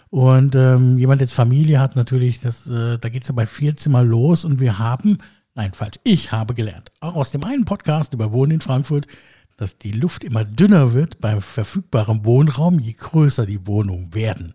Und 0.08 0.56
ähm, 0.56 0.98
jemand 0.98 1.20
jetzt 1.20 1.34
Familie 1.34 1.78
hat 1.78 1.94
natürlich, 1.94 2.40
das, 2.40 2.66
äh, 2.66 2.98
da 2.98 3.08
geht 3.10 3.22
es 3.22 3.28
ja 3.28 3.34
bei 3.34 3.46
vier 3.46 3.76
Zimmer 3.76 4.02
los 4.02 4.44
und 4.44 4.58
wir 4.60 4.78
haben, 4.78 5.18
nein, 5.54 5.72
falsch, 5.72 6.00
ich 6.02 6.32
habe 6.32 6.54
gelernt, 6.54 6.90
auch 7.00 7.14
aus 7.14 7.30
dem 7.30 7.44
einen 7.44 7.64
Podcast 7.66 8.14
über 8.14 8.32
Wohnen 8.32 8.52
in 8.52 8.60
Frankfurt, 8.60 9.06
dass 9.60 9.76
die 9.76 9.92
Luft 9.92 10.24
immer 10.24 10.42
dünner 10.42 10.94
wird 10.94 11.20
beim 11.20 11.42
verfügbaren 11.42 12.24
Wohnraum, 12.24 12.78
je 12.78 12.94
größer 12.94 13.44
die 13.44 13.66
Wohnungen 13.66 14.14
werden. 14.14 14.54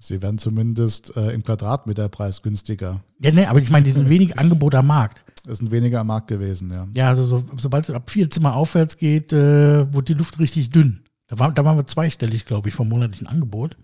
Sie 0.00 0.20
werden 0.20 0.38
zumindest 0.38 1.16
äh, 1.16 1.30
im 1.30 1.44
Quadratmeterpreis 1.44 2.42
günstiger. 2.42 3.04
Ja, 3.20 3.30
ne, 3.30 3.48
aber 3.48 3.60
ich 3.60 3.70
meine, 3.70 3.84
die 3.84 3.92
sind 3.92 4.08
wenig 4.08 4.36
Angebot 4.38 4.74
am 4.74 4.88
Markt. 4.88 5.22
Es 5.46 5.58
sind 5.58 5.70
weniger 5.70 6.00
am 6.00 6.08
Markt 6.08 6.26
gewesen, 6.26 6.72
ja. 6.72 6.88
Ja, 6.92 7.08
also 7.08 7.24
so, 7.24 7.44
sobald 7.56 7.88
es 7.88 7.94
ab 7.94 8.10
vier 8.10 8.28
Zimmer 8.28 8.56
aufwärts 8.56 8.96
geht, 8.96 9.32
äh, 9.32 9.92
wird 9.94 10.08
die 10.08 10.14
Luft 10.14 10.40
richtig 10.40 10.70
dünn. 10.70 11.02
Da, 11.28 11.38
war, 11.38 11.52
da 11.52 11.64
waren 11.64 11.76
wir 11.76 11.86
zweistellig, 11.86 12.46
glaube 12.46 12.68
ich, 12.68 12.74
vom 12.74 12.88
monatlichen 12.88 13.28
Angebot. 13.28 13.76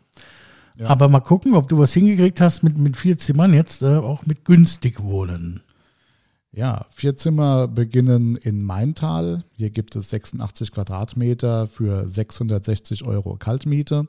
Ja. 0.76 0.88
Aber 0.88 1.08
mal 1.08 1.20
gucken, 1.20 1.54
ob 1.54 1.68
du 1.68 1.78
was 1.78 1.92
hingekriegt 1.92 2.40
hast 2.40 2.64
mit, 2.64 2.76
mit 2.76 2.96
vier 2.96 3.16
Zimmern 3.16 3.54
jetzt 3.54 3.82
äh, 3.82 3.94
auch 3.94 4.26
mit 4.26 4.44
günstig 4.44 5.00
wohnen. 5.04 5.60
Ja, 6.56 6.86
vier 6.88 7.18
Zimmer 7.18 7.68
beginnen 7.68 8.34
in 8.36 8.62
Maintal. 8.62 9.44
Hier 9.58 9.68
gibt 9.68 9.94
es 9.94 10.08
86 10.08 10.72
Quadratmeter 10.72 11.68
für 11.68 12.08
660 12.08 13.04
Euro 13.04 13.36
Kaltmiete. 13.36 14.08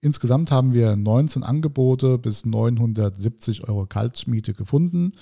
Insgesamt 0.00 0.50
haben 0.50 0.72
wir 0.72 0.96
19 0.96 1.42
Angebote 1.42 2.16
bis 2.16 2.46
970 2.46 3.68
Euro 3.68 3.84
Kaltmiete 3.84 4.54
gefunden. 4.54 5.12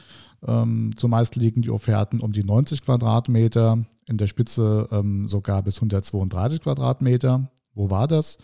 Ähm, 0.46 0.92
zumeist 0.96 1.34
liegen 1.34 1.62
die 1.62 1.70
Offerten 1.70 2.20
um 2.20 2.30
die 2.30 2.44
90 2.44 2.82
Quadratmeter, 2.82 3.84
in 4.06 4.16
der 4.16 4.28
Spitze 4.28 4.86
ähm, 4.92 5.26
sogar 5.26 5.60
bis 5.64 5.78
132 5.78 6.60
Quadratmeter. 6.60 7.50
Wo 7.74 7.90
war 7.90 8.06
das? 8.06 8.38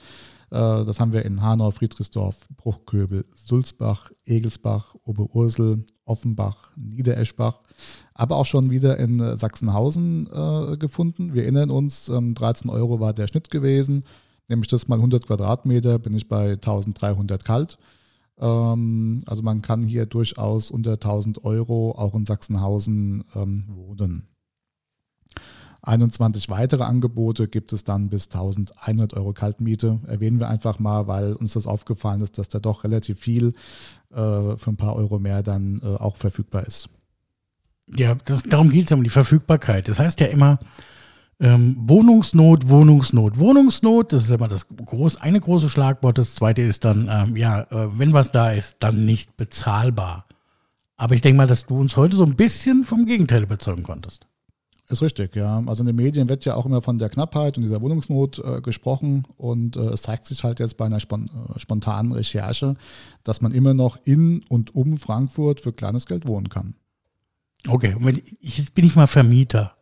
Äh, 0.51 0.85
das 0.85 0.99
haben 0.99 1.13
wir 1.13 1.25
in 1.25 1.43
Hanau, 1.43 1.71
Friedrichsdorf, 1.71 2.49
Bruchköbel, 2.57 3.25
Sulzbach, 3.37 4.11
Egelsbach, 4.25 4.97
Oberursel, 5.05 5.85
Offenbach, 6.11 6.71
Niedereschbach, 6.77 7.61
aber 8.15 8.37
auch 8.37 8.47
schon 8.47 8.71
wieder 8.71 8.99
in 8.99 9.21
äh, 9.21 9.37
Sachsenhausen 9.37 10.27
äh, 10.27 10.77
gefunden. 10.77 11.33
Wir 11.33 11.45
erinnern 11.45 11.71
uns, 11.71 12.09
ähm, 12.09 12.35
13 12.35 12.69
Euro 12.69 13.01
war 13.01 13.15
der 13.15 13.29
Schnitt 13.29 13.51
gewesen. 13.51 14.05
Nämlich 14.49 14.69
das 14.69 14.89
mal 14.89 14.97
100 14.97 15.27
Quadratmeter, 15.27 16.01
bin 16.01 16.13
ich 16.13 16.29
bei 16.29 16.53
1300 16.53 17.45
kalt. 17.45 17.79
Ähm, 18.41 19.23
also 19.27 19.43
man 19.43 19.63
kann 19.63 19.87
hier 19.87 20.07
durchaus 20.07 20.71
unter 20.71 20.93
1000 20.95 21.45
Euro 21.45 21.93
auch 21.93 22.15
in 22.15 22.27
Sachsenhausen 22.27 23.25
ähm, 23.37 23.65
wohnen. 23.69 24.27
21 25.83 26.49
weitere 26.51 26.85
Angebote 26.85 27.49
gibt 27.49 27.73
es 27.73 27.85
dann 27.85 28.11
bis 28.11 28.27
1100 28.27 29.15
Euro 29.15 29.33
Kaltmiete. 29.33 30.01
Erwähnen 30.07 30.39
wir 30.39 30.49
einfach 30.49 30.79
mal, 30.79 31.07
weil 31.07 31.33
uns 31.35 31.55
das 31.55 31.67
aufgefallen 31.67 32.21
ist, 32.21 32.39
dass 32.39 32.49
da 32.49 32.59
doch 32.59 32.85
relativ 32.85 33.19
viel 33.19 33.55
äh, 34.11 34.57
für 34.57 34.67
ein 34.71 34.77
paar 34.77 34.97
Euro 34.97 35.19
mehr 35.19 35.43
dann 35.43 35.81
äh, 35.83 35.87
auch 35.87 36.17
verfügbar 36.17 36.67
ist. 36.67 36.89
Ja, 37.97 38.15
das, 38.25 38.43
darum 38.43 38.71
geht 38.71 38.85
es 38.85 38.91
ja 38.91 38.97
um 38.97 39.05
die 39.05 39.11
Verfügbarkeit. 39.11 39.89
Das 39.89 39.99
heißt 39.99 40.21
ja 40.21 40.27
immer, 40.27 40.59
ähm, 41.41 41.77
Wohnungsnot, 41.79 42.69
Wohnungsnot, 42.69 43.39
Wohnungsnot, 43.39 44.13
das 44.13 44.25
ist 44.25 44.31
immer 44.31 44.49
das 44.49 44.67
groß, 44.69 45.17
eine 45.17 45.41
große 45.41 45.71
Schlagwort. 45.71 46.19
Das 46.19 46.35
zweite 46.35 46.63
ist 46.63 46.85
dann, 46.85 47.09
ähm, 47.11 47.37
ja, 47.37 47.63
äh, 47.63 47.99
wenn 47.99 48.13
was 48.13 48.31
da 48.31 48.53
ist, 48.53 48.77
dann 48.81 49.07
nicht 49.07 49.37
bezahlbar. 49.37 50.27
Aber 50.97 51.15
ich 51.15 51.23
denke 51.23 51.39
mal, 51.39 51.47
dass 51.47 51.65
du 51.65 51.81
uns 51.81 51.97
heute 51.97 52.15
so 52.15 52.25
ein 52.25 52.37
bisschen 52.37 52.85
vom 52.85 53.07
Gegenteil 53.07 53.43
überzeugen 53.43 53.83
konntest. 53.83 54.27
Ist 54.91 55.03
richtig, 55.03 55.37
ja. 55.37 55.63
Also 55.67 55.85
in 55.85 55.87
den 55.87 55.95
Medien 55.95 56.29
wird 56.29 56.45
ja 56.45 56.57
auch 56.57 56.67
immer 56.67 56.83
von 56.83 56.99
der 56.99 57.11
Knappheit 57.11 57.57
und 57.57 57.63
dieser 57.63 57.81
Wohnungsnot 57.81 58.43
äh, 58.45 58.61
gesprochen 58.61 59.25
und 59.37 59.77
äh, 59.77 59.91
es 59.91 60.03
zeigt 60.03 60.27
sich 60.27 60.43
halt 60.43 60.59
jetzt 60.59 60.77
bei 60.77 60.87
einer 60.87 60.99
spon 60.99 61.31
äh, 61.55 61.61
spontanen 61.61 62.11
Recherche, 62.11 62.75
dass 63.23 63.41
man 63.41 63.53
immer 63.53 63.73
noch 63.73 63.99
in 64.03 64.43
und 64.49 64.75
um 64.75 64.99
Frankfurt 64.99 65.61
für 65.61 65.73
kleines 65.73 66.07
Geld 66.07 66.27
wohnen 66.27 66.49
kann. 66.49 66.75
Okay, 67.69 67.95
ich, 68.41 68.59
jetzt 68.59 68.75
bin 68.75 68.85
ich 68.85 68.97
mal 68.97 69.07
Vermieter. 69.07 69.77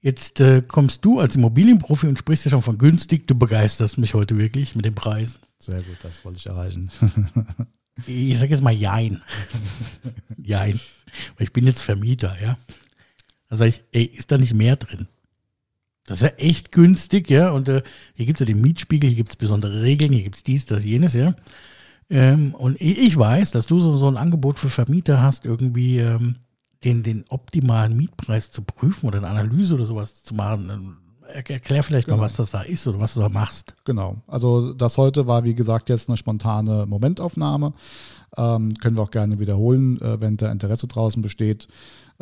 Jetzt 0.00 0.40
äh, 0.40 0.62
kommst 0.62 1.04
du 1.04 1.18
als 1.18 1.34
Immobilienprofi 1.34 2.06
und 2.06 2.16
sprichst 2.16 2.44
ja 2.44 2.52
schon 2.52 2.62
von 2.62 2.78
günstig. 2.78 3.26
Du 3.26 3.34
begeisterst 3.34 3.98
mich 3.98 4.14
heute 4.14 4.38
wirklich 4.38 4.76
mit 4.76 4.84
den 4.84 4.94
Preisen. 4.94 5.40
Sehr 5.58 5.82
gut, 5.82 5.96
das 6.02 6.24
wollte 6.24 6.38
ich 6.38 6.46
erreichen. 6.46 6.92
ich 8.06 8.38
sage 8.38 8.52
jetzt 8.52 8.62
mal 8.62 8.72
Jein. 8.72 9.20
Jein. 10.40 10.78
Weil 11.36 11.44
ich 11.44 11.52
bin 11.52 11.66
jetzt 11.66 11.82
Vermieter, 11.82 12.36
ja. 12.40 12.56
Da 13.48 13.56
sage 13.56 13.68
ich, 13.70 13.82
ey, 13.92 14.04
ist 14.04 14.32
da 14.32 14.38
nicht 14.38 14.54
mehr 14.54 14.76
drin? 14.76 15.08
Das 16.06 16.18
ist 16.18 16.22
ja 16.22 16.36
echt 16.36 16.72
günstig, 16.72 17.28
ja. 17.30 17.50
Und 17.50 17.68
äh, 17.68 17.82
hier 18.14 18.26
gibt 18.26 18.40
es 18.40 18.46
ja 18.46 18.52
den 18.52 18.60
Mietspiegel, 18.60 19.10
hier 19.10 19.16
gibt 19.16 19.30
es 19.30 19.36
besondere 19.36 19.82
Regeln, 19.82 20.12
hier 20.12 20.22
gibt 20.22 20.36
es 20.36 20.42
dies, 20.42 20.66
das, 20.66 20.84
jenes, 20.84 21.14
ja. 21.14 21.34
Ähm, 22.08 22.54
und 22.54 22.80
ich 22.80 23.16
weiß, 23.16 23.50
dass 23.50 23.66
du 23.66 23.80
so, 23.80 23.96
so 23.96 24.06
ein 24.08 24.16
Angebot 24.16 24.58
für 24.58 24.68
Vermieter 24.68 25.20
hast, 25.20 25.44
irgendwie 25.44 25.98
ähm, 25.98 26.36
den, 26.84 27.02
den 27.02 27.24
optimalen 27.28 27.96
Mietpreis 27.96 28.52
zu 28.52 28.62
prüfen 28.62 29.06
oder 29.06 29.18
eine 29.18 29.28
Analyse 29.28 29.74
oder 29.74 29.86
sowas 29.86 30.22
zu 30.22 30.34
machen. 30.34 30.98
Erklär 31.26 31.82
vielleicht 31.82 32.06
genau. 32.06 32.18
mal, 32.18 32.24
was 32.24 32.34
das 32.34 32.52
da 32.52 32.62
ist 32.62 32.86
oder 32.86 33.00
was 33.00 33.14
du 33.14 33.20
da 33.20 33.28
machst. 33.28 33.74
Genau. 33.84 34.16
Also 34.28 34.72
das 34.72 34.96
heute 34.96 35.26
war, 35.26 35.42
wie 35.42 35.54
gesagt, 35.54 35.88
jetzt 35.88 36.08
eine 36.08 36.16
spontane 36.16 36.86
Momentaufnahme. 36.86 37.72
Ähm, 38.36 38.74
können 38.74 38.96
wir 38.96 39.02
auch 39.02 39.10
gerne 39.10 39.38
wiederholen, 39.38 40.00
äh, 40.00 40.20
wenn 40.20 40.36
da 40.36 40.50
Interesse 40.50 40.86
draußen 40.86 41.22
besteht. 41.22 41.68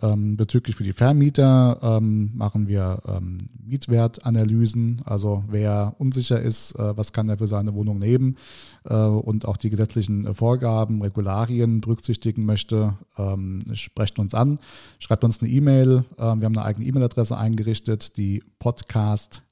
Ähm, 0.02 0.36
bezüglich 0.36 0.74
für 0.74 0.82
die 0.82 0.92
Vermieter 0.92 1.78
ähm, 1.80 2.32
machen 2.34 2.66
wir 2.66 3.00
ähm, 3.06 3.38
Mietwertanalysen, 3.64 5.02
also 5.04 5.44
wer 5.48 5.94
unsicher 5.98 6.40
ist, 6.40 6.72
äh, 6.72 6.96
was 6.96 7.12
kann 7.12 7.28
er 7.28 7.38
für 7.38 7.46
seine 7.46 7.74
Wohnung 7.74 7.98
nehmen 7.98 8.36
äh, 8.84 8.94
und 8.94 9.46
auch 9.46 9.56
die 9.56 9.70
gesetzlichen 9.70 10.26
äh, 10.26 10.34
Vorgaben, 10.34 11.00
Regularien 11.00 11.80
berücksichtigen 11.80 12.44
möchte, 12.44 12.98
ähm, 13.16 13.60
sprecht 13.72 14.18
uns 14.18 14.34
an, 14.34 14.58
schreibt 14.98 15.22
uns 15.22 15.40
eine 15.40 15.50
E-Mail. 15.50 16.04
Ähm, 16.18 16.40
wir 16.40 16.46
haben 16.46 16.58
eine 16.58 16.64
eigene 16.64 16.86
E-Mail-Adresse 16.86 17.36
eingerichtet, 17.36 18.16
die 18.16 18.42
podcast 18.58 19.42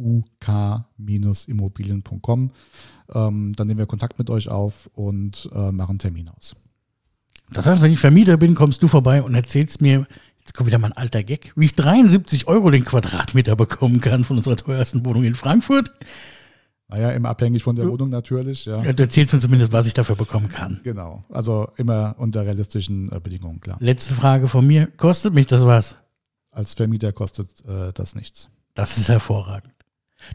uk-immobilien.com. 0.00 2.50
Ähm, 3.12 3.52
dann 3.54 3.66
nehmen 3.66 3.78
wir 3.78 3.86
Kontakt 3.86 4.18
mit 4.18 4.30
euch 4.30 4.48
auf 4.48 4.88
und 4.94 5.50
äh, 5.52 5.72
machen 5.72 5.90
einen 5.90 5.98
Termin 5.98 6.28
aus. 6.28 6.54
Das 7.52 7.66
heißt, 7.66 7.82
wenn 7.82 7.92
ich 7.92 7.98
Vermieter 7.98 8.36
bin, 8.36 8.54
kommst 8.54 8.82
du 8.82 8.88
vorbei 8.88 9.22
und 9.22 9.34
erzählst 9.34 9.82
mir, 9.82 10.06
jetzt 10.40 10.54
kommt 10.54 10.68
wieder 10.68 10.78
mal 10.78 10.88
ein 10.88 10.96
alter 10.96 11.22
Gag, 11.22 11.52
wie 11.56 11.66
ich 11.66 11.74
73 11.74 12.46
Euro 12.46 12.70
den 12.70 12.84
Quadratmeter 12.84 13.56
bekommen 13.56 14.00
kann 14.00 14.24
von 14.24 14.36
unserer 14.36 14.56
teuersten 14.56 15.04
Wohnung 15.04 15.24
in 15.24 15.34
Frankfurt. 15.34 15.92
Naja, 16.88 17.10
immer 17.10 17.28
abhängig 17.28 17.62
von 17.62 17.76
der 17.76 17.84
du, 17.84 17.92
Wohnung 17.92 18.08
natürlich. 18.08 18.64
Ja. 18.64 18.82
ja. 18.82 18.92
Du 18.92 19.04
erzählst 19.04 19.32
mir 19.32 19.40
zumindest, 19.40 19.70
was 19.70 19.86
ich 19.86 19.94
dafür 19.94 20.16
bekommen 20.16 20.48
kann. 20.48 20.80
Genau. 20.82 21.24
Also 21.28 21.68
immer 21.76 22.16
unter 22.18 22.42
realistischen 22.42 23.12
äh, 23.12 23.20
Bedingungen, 23.20 23.60
klar. 23.60 23.76
Letzte 23.80 24.14
Frage 24.14 24.48
von 24.48 24.66
mir. 24.66 24.88
Kostet 24.96 25.32
mich 25.32 25.46
das 25.46 25.64
was? 25.64 25.96
Als 26.50 26.74
Vermieter 26.74 27.12
kostet 27.12 27.64
äh, 27.64 27.92
das 27.92 28.16
nichts. 28.16 28.48
Das 28.74 28.98
ist 28.98 29.08
hervorragend. 29.08 29.72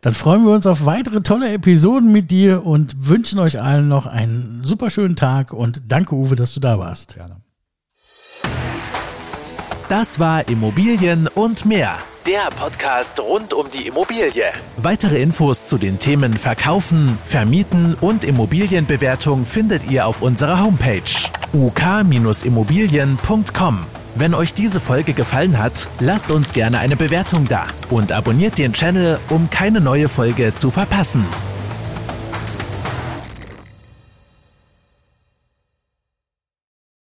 Dann 0.01 0.13
freuen 0.13 0.45
wir 0.45 0.53
uns 0.53 0.67
auf 0.67 0.85
weitere 0.85 1.21
tolle 1.21 1.51
Episoden 1.51 2.11
mit 2.11 2.31
dir 2.31 2.65
und 2.65 3.07
wünschen 3.07 3.39
euch 3.39 3.61
allen 3.61 3.87
noch 3.87 4.05
einen 4.05 4.63
super 4.63 4.89
schönen 4.89 5.15
Tag 5.15 5.53
und 5.53 5.81
danke 5.87 6.15
Uwe, 6.15 6.35
dass 6.35 6.53
du 6.53 6.59
da 6.59 6.79
warst. 6.79 7.15
Gerne. 7.15 7.37
Das 9.87 10.19
war 10.19 10.47
Immobilien 10.47 11.27
und 11.27 11.63
mehr. 11.65 11.97
Der 12.25 12.49
Podcast 12.55 13.19
rund 13.19 13.53
um 13.53 13.69
die 13.69 13.85
Immobilie. 13.87 14.45
Weitere 14.77 15.21
Infos 15.21 15.67
zu 15.67 15.77
den 15.77 15.99
Themen 15.99 16.33
Verkaufen, 16.33 17.19
Vermieten 17.25 17.93
und 18.01 18.23
Immobilienbewertung 18.23 19.45
findet 19.45 19.91
ihr 19.91 20.07
auf 20.07 20.23
unserer 20.23 20.59
Homepage 20.59 21.03
uk-immobilien.com. 21.53 23.85
Wenn 24.17 24.33
euch 24.33 24.53
diese 24.53 24.79
Folge 24.79 25.13
gefallen 25.13 25.59
hat, 25.59 25.89
lasst 25.99 26.31
uns 26.31 26.53
gerne 26.53 26.79
eine 26.79 26.95
Bewertung 26.95 27.49
da 27.49 27.67
und 27.89 28.13
abonniert 28.13 28.57
den 28.57 28.71
Channel, 28.71 29.19
um 29.27 29.49
keine 29.49 29.81
neue 29.81 30.07
Folge 30.07 30.55
zu 30.55 30.71
verpassen. 30.71 31.25